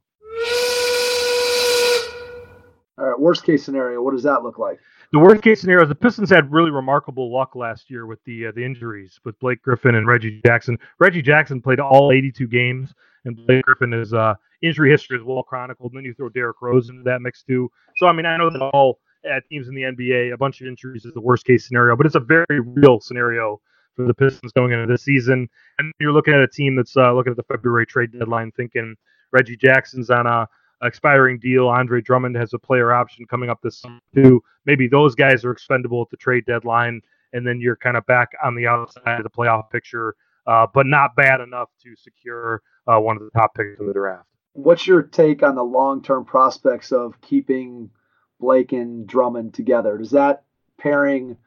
Worst 3.18 3.44
case 3.44 3.64
scenario, 3.64 4.02
what 4.02 4.12
does 4.12 4.22
that 4.22 4.42
look 4.42 4.58
like? 4.58 4.78
The 5.12 5.18
worst 5.18 5.42
case 5.42 5.60
scenario 5.60 5.82
is 5.82 5.88
the 5.90 5.94
Pistons 5.94 6.30
had 6.30 6.50
really 6.50 6.70
remarkable 6.70 7.30
luck 7.32 7.54
last 7.54 7.90
year 7.90 8.06
with 8.06 8.18
the 8.24 8.46
uh, 8.46 8.52
the 8.54 8.64
injuries 8.64 9.20
with 9.24 9.38
Blake 9.40 9.60
Griffin 9.60 9.94
and 9.94 10.06
Reggie 10.06 10.40
Jackson. 10.46 10.78
Reggie 10.98 11.20
Jackson 11.20 11.60
played 11.60 11.80
all 11.80 12.12
82 12.12 12.46
games, 12.46 12.94
and 13.24 13.36
Blake 13.36 13.64
Griffin 13.64 13.92
is 13.92 14.14
uh, 14.14 14.34
injury 14.62 14.90
history 14.90 15.18
is 15.18 15.22
well 15.22 15.42
chronicled. 15.42 15.92
And 15.92 15.98
then 15.98 16.04
you 16.04 16.14
throw 16.14 16.30
Derrick 16.30 16.62
Rose 16.62 16.88
into 16.88 17.02
that 17.02 17.20
mix 17.20 17.42
too. 17.42 17.70
So 17.98 18.06
I 18.06 18.12
mean, 18.12 18.24
I 18.24 18.38
know 18.38 18.48
that 18.48 18.62
all 18.62 19.00
uh, 19.30 19.40
teams 19.50 19.68
in 19.68 19.74
the 19.74 19.82
NBA, 19.82 20.32
a 20.32 20.38
bunch 20.38 20.60
of 20.60 20.66
injuries 20.66 21.04
is 21.04 21.12
the 21.12 21.20
worst 21.20 21.44
case 21.44 21.66
scenario, 21.66 21.94
but 21.94 22.06
it's 22.06 22.14
a 22.14 22.20
very 22.20 22.60
real 22.60 23.00
scenario 23.00 23.60
for 23.96 24.06
the 24.06 24.14
Pistons 24.14 24.52
going 24.52 24.72
into 24.72 24.86
this 24.86 25.04
season. 25.04 25.48
And 25.78 25.92
you're 26.00 26.12
looking 26.12 26.34
at 26.34 26.40
a 26.40 26.48
team 26.48 26.76
that's 26.76 26.96
uh, 26.96 27.12
looking 27.12 27.32
at 27.32 27.36
the 27.36 27.42
February 27.44 27.86
trade 27.86 28.12
deadline, 28.18 28.50
thinking 28.52 28.96
Reggie 29.32 29.56
Jackson's 29.56 30.10
on 30.10 30.26
a 30.26 30.46
expiring 30.82 31.38
deal. 31.38 31.68
Andre 31.68 32.00
Drummond 32.00 32.36
has 32.36 32.52
a 32.52 32.58
player 32.58 32.92
option 32.92 33.26
coming 33.26 33.50
up 33.50 33.60
this 33.62 33.78
summer 33.78 34.00
too. 34.14 34.42
Maybe 34.66 34.88
those 34.88 35.14
guys 35.14 35.44
are 35.44 35.52
expendable 35.52 36.02
at 36.02 36.10
the 36.10 36.16
trade 36.16 36.44
deadline, 36.46 37.00
and 37.32 37.46
then 37.46 37.60
you're 37.60 37.76
kind 37.76 37.96
of 37.96 38.04
back 38.06 38.30
on 38.44 38.54
the 38.54 38.66
outside 38.66 39.18
of 39.18 39.24
the 39.24 39.30
playoff 39.30 39.70
picture, 39.70 40.14
uh, 40.46 40.66
but 40.72 40.86
not 40.86 41.16
bad 41.16 41.40
enough 41.40 41.70
to 41.82 41.94
secure 41.96 42.62
uh, 42.86 42.98
one 42.98 43.16
of 43.16 43.22
the 43.22 43.30
top 43.30 43.54
picks 43.54 43.78
in 43.80 43.86
the 43.86 43.92
draft. 43.92 44.26
What's 44.54 44.86
your 44.86 45.02
take 45.02 45.42
on 45.42 45.54
the 45.54 45.64
long-term 45.64 46.26
prospects 46.26 46.92
of 46.92 47.18
keeping 47.22 47.90
Blake 48.38 48.72
and 48.72 49.06
Drummond 49.06 49.54
together? 49.54 49.96
Does 49.96 50.10
that 50.10 50.44
pairing 50.78 51.38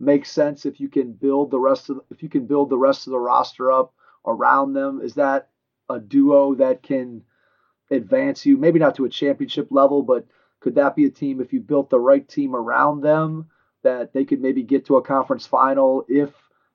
make 0.00 0.24
sense 0.24 0.66
if 0.66 0.80
you 0.80 0.88
can 0.88 1.12
build 1.12 1.50
the 1.50 1.58
rest 1.58 1.90
of 1.90 2.00
if 2.10 2.22
you 2.22 2.28
can 2.28 2.46
build 2.46 2.70
the 2.70 2.78
rest 2.78 3.06
of 3.06 3.10
the 3.10 3.18
roster 3.18 3.70
up 3.70 3.92
around 4.26 4.72
them? 4.72 5.00
Is 5.02 5.14
that 5.14 5.48
a 5.90 6.00
duo 6.00 6.54
that 6.54 6.82
can 6.82 7.22
advance 7.94 8.44
you, 8.46 8.56
maybe 8.56 8.78
not 8.78 8.94
to 8.96 9.04
a 9.04 9.08
championship 9.10 9.68
level, 9.70 10.02
but 10.02 10.26
could 10.60 10.76
that 10.76 10.96
be 10.96 11.04
a 11.04 11.10
team 11.10 11.40
if 11.40 11.52
you 11.52 11.60
built 11.60 11.90
the 11.90 12.00
right 12.00 12.26
team 12.26 12.54
around 12.54 13.00
them 13.00 13.46
that 13.82 14.12
they 14.12 14.24
could 14.24 14.40
maybe 14.40 14.62
get 14.62 14.86
to 14.86 14.96
a 14.96 15.02
conference 15.02 15.46
final 15.46 16.04
if 16.08 16.30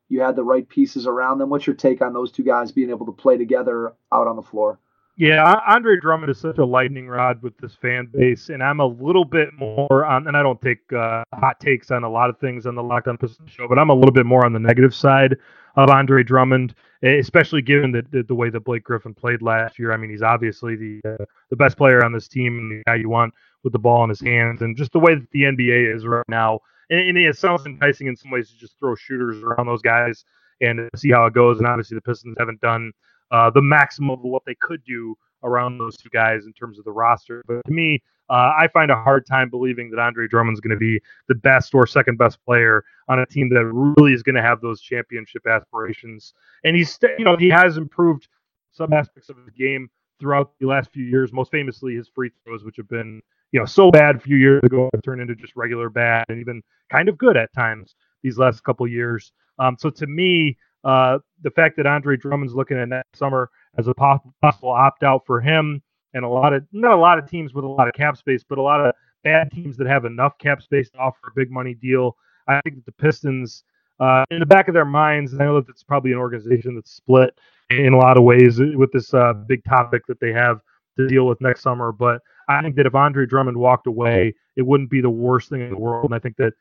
you 0.10 0.22
had 0.22 0.36
the 0.36 0.44
right 0.44 0.68
pieces 0.68 1.08
around 1.08 1.40
them? 1.40 1.50
What's 1.50 1.68
your 1.68 1.76
take 1.76 2.02
on 2.02 2.14
those 2.14 2.32
two 2.32 2.44
guys 2.44 2.72
being 2.72 2.90
able 2.90 3.08
to 3.08 3.12
play 3.12 3.38
together 3.38 3.94
out 4.12 4.28
on 4.28 4.36
the 4.36 4.42
floor? 4.42 4.80
Yeah, 5.20 5.60
Andre 5.68 6.00
Drummond 6.00 6.32
is 6.32 6.38
such 6.38 6.60
a 6.60 6.66
lightning 6.66 7.10
rod 7.10 7.42
with 7.42 7.58
this 7.58 7.76
fan 7.76 8.06
base, 8.06 8.48
and 8.48 8.64
I'm 8.64 8.80
a 8.80 8.86
little 8.86 9.26
bit 9.26 9.50
more 9.54 10.06
on. 10.06 10.26
And 10.30 10.38
I 10.38 10.42
don't 10.42 10.62
take 10.62 10.94
uh, 10.94 11.26
hot 11.34 11.60
takes 11.60 11.92
on 11.92 12.06
a 12.06 12.10
lot 12.10 12.30
of 12.30 12.40
things 12.40 12.66
on 12.66 12.74
the 12.74 12.82
Locked 12.82 13.10
On 13.10 13.18
Pistons 13.18 13.52
show, 13.52 13.68
but 13.68 13.78
I'm 13.78 13.90
a 13.90 13.94
little 13.94 14.14
bit 14.14 14.26
more 14.26 14.46
on 14.46 14.54
the 14.54 14.60
negative 14.60 14.96
side 14.96 15.36
of 15.76 15.90
Andre 15.90 16.24
Drummond, 16.24 16.74
especially 17.04 17.62
given 17.62 17.92
the, 17.92 18.06
the, 18.12 18.24
the 18.24 18.34
way 18.34 18.50
that 18.50 18.62
Blake 18.62 18.86
Griffin 18.86 19.14
played 19.14 19.42
last 19.42 19.78
year. 19.78 19.92
I 19.92 19.98
mean, 19.98 20.10
he's 20.10 20.22
obviously 20.22 20.78
the 20.78 21.02
uh, 21.06 21.26
the 21.50 21.58
best 21.58 21.76
player 21.76 22.02
on 22.06 22.14
this 22.14 22.30
team 22.30 22.58
and 22.58 22.72
the 22.72 22.84
guy 22.88 22.96
you 22.96 23.10
want 23.10 23.34
with 23.66 23.74
the 23.74 23.80
ball 23.80 24.06
in 24.06 24.10
his 24.10 24.22
hands, 24.22 24.62
and 24.62 24.78
just 24.78 24.94
the 24.94 25.00
way 25.00 25.16
that 25.16 25.30
the 25.32 25.42
NBA 25.42 25.94
is 25.94 26.06
right 26.06 26.24
now. 26.30 26.62
And, 26.90 27.10
and 27.10 27.18
it 27.18 27.38
sounds 27.38 27.66
enticing 27.66 28.08
in 28.08 28.16
some 28.16 28.32
ways 28.32 28.52
to 28.52 28.58
just 28.58 28.80
throw 28.80 28.96
shooters 28.96 29.44
around 29.44 29.68
those 29.68 29.82
guys 29.82 30.24
and 30.62 30.90
see 30.96 31.12
how 31.12 31.26
it 31.26 31.34
goes. 31.34 31.58
And 31.58 31.68
obviously, 31.68 31.96
the 31.96 32.02
Pistons 32.02 32.38
haven't 32.40 32.62
done 32.62 32.94
uh, 33.32 33.50
the 33.50 33.62
maximum 33.62 34.12
of 34.12 34.22
what 34.22 34.44
they 34.46 34.56
could 34.56 34.84
do 34.84 35.16
around 35.44 35.78
those 35.78 35.96
two 35.98 36.10
guys 36.10 36.46
in 36.46 36.54
terms 36.54 36.80
of 36.80 36.86
the 36.86 36.92
roster. 36.92 37.44
But 37.48 37.62
to 37.66 37.72
me, 37.72 38.02
uh, 38.30 38.54
I 38.58 38.68
find 38.72 38.92
a 38.92 38.96
hard 38.96 39.26
time 39.26 39.50
believing 39.50 39.90
that 39.90 40.00
Andre 40.00 40.28
Drummond's 40.28 40.60
going 40.60 40.76
to 40.76 40.80
be 40.80 41.02
the 41.28 41.36
best 41.36 41.74
or 41.74 41.88
second 41.88 42.18
best 42.18 42.44
player 42.46 42.84
on 43.08 43.20
a 43.20 43.26
team 43.26 43.50
that 43.50 43.66
really 43.66 44.14
is 44.14 44.22
going 44.22 44.36
to 44.36 44.42
have 44.42 44.62
those 44.62 44.82
championship 44.82 45.48
aspirations. 45.48 46.34
And 46.64 46.76
he's, 46.76 46.98
you 47.18 47.26
know, 47.26 47.38
he 47.38 47.50
has 47.50 47.78
improved 47.78 48.28
some 48.72 48.94
aspects 48.94 49.30
of 49.30 49.38
his 49.38 49.50
game 49.50 49.90
throughout 50.20 50.52
the 50.60 50.68
last 50.68 50.92
few 50.92 51.06
years. 51.06 51.34
Most 51.34 51.52
famously, 51.52 51.96
his 51.96 52.08
free 52.08 52.32
throws, 52.44 52.64
which 52.64 52.78
have 52.78 52.88
been, 52.88 53.22
you 53.52 53.60
know, 53.60 53.66
so 53.66 53.90
bad 53.90 54.18
a 54.18 54.20
few 54.20 54.38
years 54.38 54.62
ago, 54.64 54.90
have 54.94 55.02
turned 55.02 55.22
into 55.22 55.36
just 55.36 55.56
regular 55.56 55.90
bad 55.90 56.26
and 56.30 56.40
even 56.40 56.62
kind 56.92 57.10
of 57.10 57.18
good 57.18 57.36
at 57.36 57.52
times 57.54 57.96
these 58.22 58.38
last 58.38 58.64
couple 58.64 58.88
years. 58.88 59.32
Um, 59.58 59.76
so 59.80 59.90
to 59.90 60.06
me, 60.06 60.56
uh, 60.84 61.20
the 61.42 61.52
fact 61.52 61.78
that 61.78 61.86
Andre 61.86 62.18
Drummond's 62.18 62.54
looking 62.54 62.78
at 62.78 62.90
next 62.90 63.18
summer 63.18 63.50
as 63.78 63.88
a 63.88 63.94
possible 63.94 64.70
opt 64.70 65.04
out 65.04 65.26
for 65.26 65.42
him 65.42 65.82
and 66.14 66.26
a 66.26 66.28
lot 66.28 66.54
of 66.54 66.64
not 66.72 66.92
a 66.92 66.96
lot 66.96 67.20
of 67.20 67.30
teams 67.30 67.54
with 67.54 67.66
a 67.66 67.68
lot 67.68 67.88
of 67.88 67.94
cap 67.94 68.18
space, 68.18 68.44
but 68.48 68.58
a 68.58 68.62
lot 68.62 68.86
of 68.86 68.94
bad 69.24 69.52
teams 69.52 69.78
that 69.78 69.88
have 69.88 70.06
enough 70.06 70.38
cap 70.38 70.62
space 70.62 70.90
to 70.92 70.98
offer 70.98 71.20
a 71.28 71.32
big 71.36 71.52
money 71.52 71.74
deal. 71.74 72.16
I 72.48 72.60
think 72.64 72.78
that 72.78 72.86
the 72.86 72.92
Pistons, 72.94 73.64
uh, 74.00 74.24
in 74.32 74.40
the 74.40 74.46
back 74.46 74.68
of 74.68 74.74
their 74.74 74.86
minds, 74.86 75.34
I 75.34 75.38
know 75.40 75.60
that 75.60 75.70
it's 75.70 75.84
probably 75.84 76.12
an 76.12 76.18
organization 76.18 76.76
that's 76.76 76.92
split 76.92 77.38
in 77.70 77.94
a 77.94 77.98
lot 77.98 78.18
of 78.18 78.24
ways 78.24 78.60
with 78.60 78.92
this 78.92 79.14
uh, 79.14 79.34
big 79.34 79.64
topic 79.66 80.04
that 80.08 80.20
they 80.20 80.32
have 80.32 80.62
to 80.98 81.08
deal 81.08 81.28
with 81.28 81.40
next 81.42 81.62
summer. 81.62 81.92
But 81.92 82.22
I 82.48 82.62
think 82.62 82.76
that 82.78 82.88
if 82.88 82.96
Andre 82.96 83.26
Drummond 83.26 83.58
walked 83.58 83.86
away, 83.86 84.34
it 84.56 84.64
wouldn't 84.64 84.90
be 84.90 85.02
the 85.02 85.10
worst 85.10 85.50
thing 85.50 85.62
in 85.62 85.70
the 85.70 85.78
world. 85.78 86.06
And 86.06 86.16
I 86.16 86.20
think 86.20 86.38
that 86.38 86.54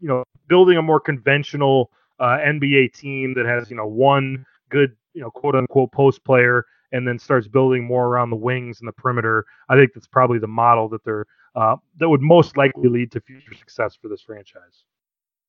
you 0.00 0.08
know 0.08 0.24
building 0.48 0.76
a 0.76 0.82
more 0.82 1.00
conventional 1.00 1.90
uh, 2.20 2.38
NBA 2.38 2.92
team 2.92 3.34
that 3.34 3.46
has 3.46 3.70
you 3.70 3.76
know 3.76 3.86
one 3.86 4.44
good 4.68 4.94
you 5.14 5.22
know 5.22 5.30
quote 5.30 5.54
unquote 5.54 5.90
post 5.92 6.22
player 6.24 6.64
and 6.92 7.06
then 7.06 7.18
starts 7.18 7.48
building 7.48 7.84
more 7.84 8.06
around 8.06 8.30
the 8.30 8.36
wings 8.36 8.80
and 8.80 8.88
the 8.88 8.92
perimeter. 8.92 9.44
I 9.68 9.76
think 9.76 9.92
that's 9.94 10.08
probably 10.08 10.38
the 10.38 10.48
model 10.48 10.88
that 10.90 11.04
they're 11.04 11.26
uh, 11.54 11.76
that 11.98 12.08
would 12.08 12.20
most 12.20 12.56
likely 12.56 12.88
lead 12.88 13.10
to 13.12 13.20
future 13.20 13.54
success 13.54 13.96
for 14.00 14.08
this 14.08 14.22
franchise. 14.22 14.84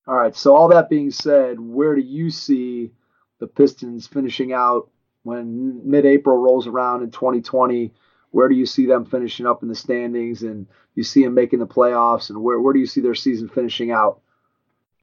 All 0.08 0.16
right. 0.16 0.36
So 0.36 0.56
all 0.56 0.68
that 0.70 0.90
being 0.90 1.12
said, 1.12 1.60
where 1.60 1.96
do 1.96 2.02
you 2.02 2.32
see 2.32 2.92
the 3.40 3.48
Pistons 3.48 4.08
finishing 4.08 4.52
out 4.52 4.90
when 5.24 5.88
mid-April 5.88 6.38
rolls 6.38 6.66
around 6.66 7.04
in 7.04 7.12
2020? 7.12 7.94
Where 8.32 8.50
do 8.50 8.56
you 8.56 8.66
see 8.66 8.88
them 8.88 9.06
finishing 9.06 9.46
up 9.46 9.62
in 9.62 9.68
the 9.68 9.76
standings, 9.76 10.42
and 10.42 10.66
you 10.96 11.04
see 11.04 11.24
them 11.24 11.34
making 11.34 11.60
the 11.60 11.68
playoffs, 11.68 12.30
and 12.30 12.42
where 12.42 12.60
where 12.60 12.74
do 12.74 12.80
you 12.80 12.86
see 12.86 13.02
their 13.02 13.16
season 13.16 13.50
finishing 13.50 13.92
out? 13.92 14.22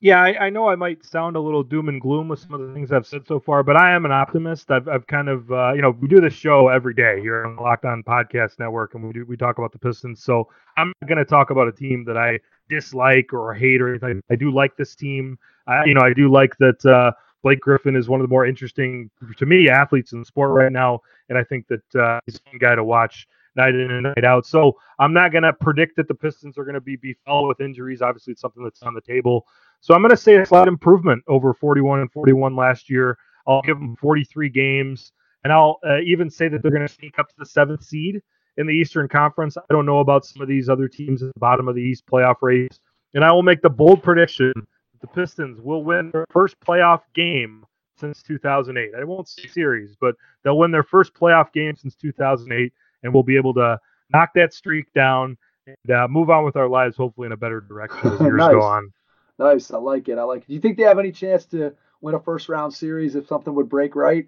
Yeah, 0.00 0.22
I, 0.22 0.46
I, 0.46 0.50
know 0.50 0.68
I 0.68 0.76
might 0.76 1.04
sound 1.04 1.34
a 1.34 1.40
little 1.40 1.64
doom 1.64 1.88
and 1.88 2.00
gloom 2.00 2.28
with 2.28 2.38
some 2.38 2.54
of 2.54 2.60
the 2.60 2.72
things 2.72 2.92
I've 2.92 3.06
said 3.06 3.26
so 3.26 3.40
far, 3.40 3.64
but 3.64 3.76
I 3.76 3.92
am 3.92 4.04
an 4.04 4.12
optimist. 4.12 4.70
I've, 4.70 4.86
I've 4.86 5.06
kind 5.08 5.28
of, 5.28 5.50
uh, 5.50 5.72
you 5.72 5.82
know, 5.82 5.90
we 5.90 6.06
do 6.06 6.20
this 6.20 6.34
show 6.34 6.68
every 6.68 6.94
day 6.94 7.20
here 7.20 7.44
on 7.44 7.56
the 7.56 7.62
Locked 7.62 7.84
On 7.84 8.04
Podcast 8.04 8.60
Network, 8.60 8.94
and 8.94 9.04
we 9.04 9.12
do 9.12 9.24
we 9.26 9.36
talk 9.36 9.58
about 9.58 9.72
the 9.72 9.78
Pistons. 9.78 10.22
So 10.22 10.48
I'm 10.76 10.92
not 11.00 11.08
going 11.08 11.18
to 11.18 11.24
talk 11.24 11.50
about 11.50 11.66
a 11.66 11.72
team 11.72 12.04
that 12.04 12.16
I 12.16 12.38
dislike 12.68 13.32
or 13.32 13.52
hate 13.54 13.80
or 13.80 13.88
anything. 13.88 14.22
I 14.30 14.36
do 14.36 14.52
like 14.52 14.76
this 14.76 14.94
team. 14.94 15.36
I, 15.66 15.84
you 15.84 15.94
know, 15.94 16.02
I 16.02 16.12
do 16.14 16.30
like 16.30 16.56
that 16.58 16.86
uh, 16.86 17.10
Blake 17.42 17.60
Griffin 17.60 17.96
is 17.96 18.08
one 18.08 18.20
of 18.20 18.24
the 18.24 18.30
more 18.30 18.46
interesting 18.46 19.10
to 19.36 19.46
me 19.46 19.68
athletes 19.68 20.12
in 20.12 20.20
the 20.20 20.24
sport 20.24 20.52
right 20.52 20.70
now, 20.70 21.00
and 21.28 21.36
I 21.36 21.42
think 21.42 21.66
that 21.66 22.00
uh, 22.00 22.20
he's 22.24 22.40
a 22.54 22.58
guy 22.58 22.76
to 22.76 22.84
watch 22.84 23.26
night 23.56 23.74
in 23.74 23.90
and 23.90 24.02
night 24.04 24.24
out. 24.24 24.46
So 24.46 24.76
I'm 24.98 25.12
not 25.12 25.32
going 25.32 25.42
to 25.42 25.52
predict 25.52 25.96
that 25.96 26.08
the 26.08 26.14
Pistons 26.14 26.56
are 26.56 26.64
going 26.64 26.74
to 26.74 26.80
be 26.80 26.96
befell 26.96 27.46
with 27.46 27.60
injuries. 27.60 28.00
Obviously, 28.00 28.32
it's 28.32 28.40
something 28.40 28.62
that's 28.62 28.82
on 28.82 28.94
the 28.94 29.00
table. 29.00 29.46
So 29.80 29.94
I'm 29.94 30.02
going 30.02 30.10
to 30.10 30.16
say 30.16 30.36
a 30.36 30.46
slight 30.46 30.68
improvement 30.68 31.22
over 31.28 31.54
41 31.54 32.00
and 32.00 32.12
41 32.12 32.56
last 32.56 32.90
year. 32.90 33.16
I'll 33.46 33.62
give 33.62 33.78
them 33.78 33.96
43 33.96 34.50
games, 34.50 35.12
and 35.44 35.52
I'll 35.52 35.78
uh, 35.86 36.00
even 36.00 36.28
say 36.28 36.48
that 36.48 36.62
they're 36.62 36.70
going 36.70 36.86
to 36.86 36.92
sneak 36.92 37.18
up 37.18 37.28
to 37.28 37.34
the 37.38 37.46
seventh 37.46 37.82
seed 37.82 38.20
in 38.58 38.66
the 38.66 38.74
Eastern 38.74 39.08
Conference. 39.08 39.56
I 39.56 39.62
don't 39.70 39.86
know 39.86 40.00
about 40.00 40.26
some 40.26 40.42
of 40.42 40.48
these 40.48 40.68
other 40.68 40.88
teams 40.88 41.22
at 41.22 41.32
the 41.32 41.40
bottom 41.40 41.68
of 41.68 41.74
the 41.74 41.80
East 41.80 42.04
playoff 42.06 42.36
race, 42.42 42.80
and 43.14 43.24
I 43.24 43.32
will 43.32 43.42
make 43.42 43.62
the 43.62 43.70
bold 43.70 44.02
prediction 44.02 44.52
that 44.54 45.00
the 45.00 45.06
Pistons 45.06 45.60
will 45.60 45.84
win 45.84 46.10
their 46.10 46.26
first 46.30 46.60
playoff 46.60 47.00
game 47.14 47.64
since 47.96 48.22
2008. 48.22 48.90
I 48.98 49.04
won't 49.04 49.28
say 49.28 49.46
series, 49.46 49.96
but 49.98 50.14
they'll 50.44 50.58
win 50.58 50.70
their 50.70 50.82
first 50.82 51.14
playoff 51.14 51.52
game 51.52 51.74
since 51.76 51.94
2008, 51.96 52.72
and 53.02 53.14
we'll 53.14 53.22
be 53.22 53.36
able 53.36 53.54
to 53.54 53.78
knock 54.10 54.30
that 54.34 54.52
streak 54.52 54.92
down 54.92 55.36
and 55.66 55.96
uh, 55.96 56.08
move 56.08 56.30
on 56.30 56.44
with 56.44 56.56
our 56.56 56.68
lives, 56.68 56.96
hopefully 56.96 57.26
in 57.26 57.32
a 57.32 57.36
better 57.36 57.60
direction 57.60 58.12
as 58.12 58.20
years 58.20 58.36
nice. 58.36 58.52
go 58.52 58.62
on. 58.62 58.92
Nice. 59.38 59.70
I 59.70 59.78
like 59.78 60.08
it. 60.08 60.18
I 60.18 60.22
like 60.24 60.42
it. 60.42 60.48
Do 60.48 60.54
you 60.54 60.60
think 60.60 60.76
they 60.76 60.82
have 60.82 60.98
any 60.98 61.12
chance 61.12 61.44
to 61.46 61.74
win 62.00 62.14
a 62.14 62.20
first 62.20 62.48
round 62.48 62.74
series 62.74 63.14
if 63.14 63.26
something 63.26 63.54
would 63.54 63.68
break 63.68 63.94
right? 63.94 64.26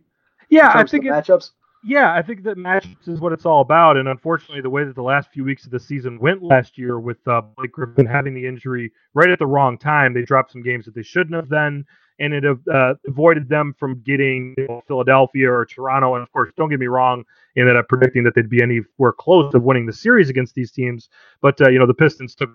Yeah, 0.48 0.72
I 0.74 0.84
think 0.84 1.04
it, 1.04 1.12
matchups. 1.12 1.50
Yeah, 1.82 2.12
I 2.12 2.22
think 2.22 2.42
that 2.42 2.58
matchups 2.58 3.08
is 3.08 3.20
what 3.20 3.32
it's 3.32 3.46
all 3.46 3.62
about. 3.62 3.96
And 3.96 4.08
unfortunately, 4.08 4.60
the 4.60 4.70
way 4.70 4.84
that 4.84 4.94
the 4.94 5.02
last 5.02 5.30
few 5.32 5.44
weeks 5.44 5.64
of 5.64 5.70
the 5.70 5.80
season 5.80 6.18
went 6.18 6.42
last 6.42 6.76
year 6.76 7.00
with 7.00 7.26
uh, 7.26 7.40
Blake 7.56 7.72
Griffin 7.72 8.06
having 8.06 8.34
the 8.34 8.46
injury 8.46 8.92
right 9.14 9.30
at 9.30 9.38
the 9.38 9.46
wrong 9.46 9.78
time, 9.78 10.12
they 10.12 10.22
dropped 10.22 10.52
some 10.52 10.62
games 10.62 10.84
that 10.84 10.94
they 10.94 11.02
shouldn't 11.02 11.34
have 11.34 11.48
then 11.48 11.84
and 12.20 12.34
it 12.34 12.44
uh, 12.44 12.94
avoided 13.08 13.48
them 13.48 13.74
from 13.78 14.00
getting 14.02 14.54
you 14.58 14.68
know, 14.68 14.82
Philadelphia 14.86 15.50
or 15.50 15.64
Toronto. 15.64 16.14
And 16.14 16.22
of 16.22 16.30
course, 16.32 16.52
don't 16.56 16.68
get 16.68 16.78
me 16.78 16.86
wrong 16.86 17.24
in 17.56 17.66
that 17.66 17.76
I'm 17.76 17.86
predicting 17.88 18.22
that 18.24 18.34
they'd 18.34 18.48
be 18.48 18.62
anywhere 18.62 19.12
close 19.12 19.52
of 19.54 19.62
winning 19.62 19.86
the 19.86 19.92
series 19.92 20.28
against 20.28 20.54
these 20.54 20.70
teams. 20.70 21.08
But 21.40 21.60
uh, 21.60 21.70
you 21.70 21.78
know, 21.78 21.86
the 21.86 21.94
Pistons 21.94 22.34
took 22.34 22.50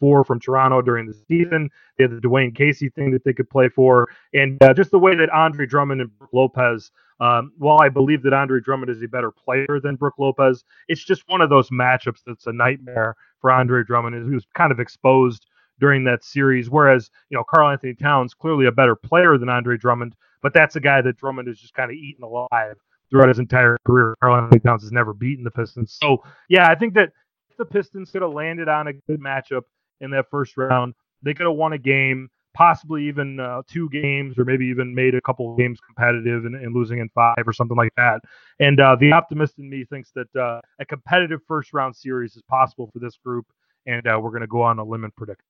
four 0.00 0.24
from 0.24 0.40
Toronto 0.40 0.80
during 0.80 1.06
the 1.06 1.14
season. 1.28 1.70
They 1.98 2.04
had 2.04 2.10
the 2.10 2.26
Dwane 2.26 2.56
Casey 2.56 2.88
thing 2.88 3.10
that 3.12 3.22
they 3.22 3.34
could 3.34 3.50
play 3.50 3.68
for, 3.68 4.08
and 4.32 4.60
uh, 4.62 4.72
just 4.74 4.90
the 4.90 4.98
way 4.98 5.14
that 5.14 5.30
Andre 5.30 5.66
Drummond 5.66 6.00
and 6.00 6.18
Brook 6.18 6.30
Lopez. 6.32 6.90
Um, 7.20 7.52
while 7.58 7.78
I 7.80 7.88
believe 7.88 8.24
that 8.24 8.32
Andre 8.32 8.58
Drummond 8.60 8.90
is 8.90 9.00
a 9.00 9.06
better 9.06 9.30
player 9.30 9.78
than 9.80 9.94
Brook 9.94 10.14
Lopez, 10.18 10.64
it's 10.88 11.04
just 11.04 11.22
one 11.28 11.40
of 11.40 11.50
those 11.50 11.70
matchups 11.70 12.18
that's 12.26 12.48
a 12.48 12.52
nightmare 12.52 13.14
for 13.40 13.52
Andre 13.52 13.84
Drummond. 13.84 14.26
He 14.26 14.34
was 14.34 14.46
kind 14.56 14.72
of 14.72 14.80
exposed 14.80 15.46
during 15.80 16.04
that 16.04 16.24
series. 16.24 16.70
Whereas, 16.70 17.10
you 17.30 17.36
know, 17.36 17.44
Karl-Anthony 17.48 17.94
Towns 17.94 18.34
clearly 18.34 18.66
a 18.66 18.72
better 18.72 18.94
player 18.94 19.38
than 19.38 19.48
Andre 19.48 19.76
Drummond, 19.76 20.14
but 20.42 20.54
that's 20.54 20.76
a 20.76 20.80
guy 20.80 21.00
that 21.02 21.16
Drummond 21.16 21.48
is 21.48 21.58
just 21.60 21.74
kind 21.74 21.90
of 21.90 21.96
eaten 21.96 22.24
alive 22.24 22.76
throughout 23.10 23.28
his 23.28 23.38
entire 23.38 23.76
career. 23.86 24.16
Karl-Anthony 24.22 24.60
Towns 24.60 24.82
has 24.82 24.92
never 24.92 25.12
beaten 25.12 25.44
the 25.44 25.50
Pistons. 25.50 25.96
So 26.00 26.22
yeah, 26.48 26.68
I 26.68 26.74
think 26.74 26.94
that 26.94 27.10
if 27.50 27.56
the 27.58 27.64
Pistons 27.64 28.10
could 28.10 28.22
have 28.22 28.32
landed 28.32 28.68
on 28.68 28.88
a 28.88 28.92
good 28.92 29.20
matchup 29.20 29.62
in 30.00 30.10
that 30.12 30.30
first 30.30 30.56
round, 30.56 30.94
they 31.22 31.34
could 31.34 31.46
have 31.46 31.56
won 31.56 31.74
a 31.74 31.78
game, 31.78 32.28
possibly 32.54 33.06
even 33.06 33.38
uh, 33.38 33.62
two 33.68 33.88
games, 33.90 34.38
or 34.38 34.44
maybe 34.44 34.66
even 34.66 34.94
made 34.94 35.14
a 35.14 35.20
couple 35.20 35.52
of 35.52 35.58
games 35.58 35.78
competitive 35.80 36.46
and, 36.46 36.56
and, 36.56 36.74
losing 36.74 36.98
in 36.98 37.08
five 37.10 37.44
or 37.46 37.52
something 37.52 37.76
like 37.76 37.92
that. 37.96 38.20
And 38.60 38.80
uh, 38.80 38.96
the 38.98 39.12
optimist 39.12 39.58
in 39.58 39.68
me 39.68 39.84
thinks 39.84 40.10
that 40.12 40.34
uh, 40.34 40.60
a 40.80 40.84
competitive 40.84 41.40
first 41.46 41.72
round 41.72 41.94
series 41.94 42.34
is 42.34 42.42
possible 42.42 42.88
for 42.92 42.98
this 42.98 43.16
group. 43.16 43.46
And 43.86 44.06
uh, 44.06 44.18
we're 44.22 44.30
going 44.30 44.42
to 44.42 44.46
go 44.46 44.62
on 44.62 44.78
a 44.78 44.84
limb 44.84 45.04
and 45.04 45.14
predict. 45.14 45.42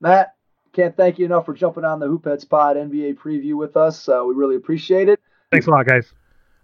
Matt, 0.00 0.34
can't 0.72 0.96
thank 0.96 1.18
you 1.18 1.26
enough 1.26 1.46
for 1.46 1.54
jumping 1.54 1.84
on 1.84 2.00
the 2.00 2.06
Hoopheads 2.06 2.48
Pod 2.48 2.76
NBA 2.76 3.16
preview 3.16 3.54
with 3.54 3.76
us. 3.76 4.08
Uh, 4.08 4.22
we 4.26 4.34
really 4.34 4.56
appreciate 4.56 5.08
it. 5.08 5.20
Thanks 5.50 5.66
a 5.66 5.70
lot, 5.70 5.86
guys. 5.86 6.12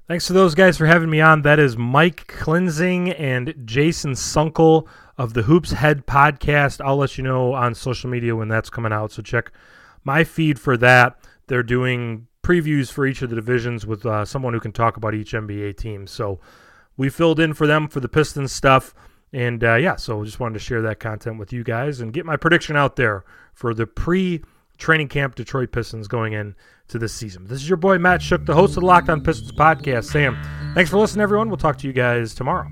Thanks 0.09 0.27
to 0.29 0.33
those 0.33 0.55
guys 0.55 0.79
for 0.79 0.87
having 0.87 1.11
me 1.11 1.21
on. 1.21 1.43
That 1.43 1.59
is 1.59 1.77
Mike 1.77 2.29
Cleansing 2.29 3.11
and 3.11 3.55
Jason 3.65 4.13
Sunkel 4.13 4.87
of 5.19 5.35
the 5.35 5.43
Hoops 5.43 5.73
Head 5.73 6.07
podcast. 6.07 6.85
I'll 6.85 6.97
let 6.97 7.19
you 7.19 7.25
know 7.25 7.55
on 7.55 7.75
social 7.75 8.09
media 8.09 8.37
when 8.37 8.49
that's 8.49 8.71
coming 8.71 8.93
out. 8.93 9.11
So 9.11 9.23
check 9.23 9.51
my 10.05 10.23
feed 10.23 10.61
for 10.61 10.77
that. 10.77 11.19
They're 11.49 11.65
doing 11.65 12.29
previews 12.45 12.93
for 12.93 13.05
each 13.07 13.23
of 13.23 13.31
the 13.31 13.37
divisions 13.37 13.85
with 13.85 14.07
uh, 14.07 14.25
someone 14.25 14.55
who 14.55 14.61
can 14.61 14.71
talk 14.71 14.97
about 14.97 15.15
each 15.15 15.33
NBA 15.33 15.77
team. 15.77 16.07
So 16.07 16.39
we 16.97 17.09
filled 17.09 17.41
in 17.41 17.53
for 17.53 17.67
them 17.67 17.89
for 17.89 17.99
the 17.99 18.09
Pistons 18.09 18.53
stuff. 18.53 18.95
And 19.37 19.63
uh, 19.63 19.75
yeah, 19.75 19.97
so 19.97 20.25
just 20.25 20.41
wanted 20.41 20.55
to 20.55 20.61
share 20.61 20.81
that 20.81 20.99
content 20.99 21.39
with 21.39 21.53
you 21.53 21.63
guys 21.63 22.01
and 22.01 22.11
get 22.11 22.25
my 22.25 22.39
prediction 22.39 22.75
out 22.75 22.97
there 22.97 23.23
for 23.53 23.75
the 23.75 23.87
pre 23.87 24.43
training 24.79 25.09
camp 25.09 25.35
Detroit 25.35 25.73
Pistons 25.73 26.09
going 26.09 26.33
in 26.33 26.55
to 26.89 26.99
this 26.99 27.13
season. 27.13 27.45
This 27.45 27.61
is 27.61 27.69
your 27.69 27.77
boy 27.77 27.99
Matt 27.99 28.23
Schoch, 28.23 28.47
the 28.47 28.55
host 28.55 28.79
of 28.79 28.81
the 28.81 28.87
Locked 28.87 29.11
On 29.11 29.23
Pistons 29.23 29.53
podcast. 29.53 30.05
Sam, 30.05 30.39
thanks 30.75 30.91
for 30.91 30.97
listening, 30.97 31.23
everyone. 31.23 31.49
We'll 31.49 31.59
talk 31.59 31.77
to 31.77 31.87
you 31.87 31.93
guys 31.93 32.35
tomorrow. 32.35 32.67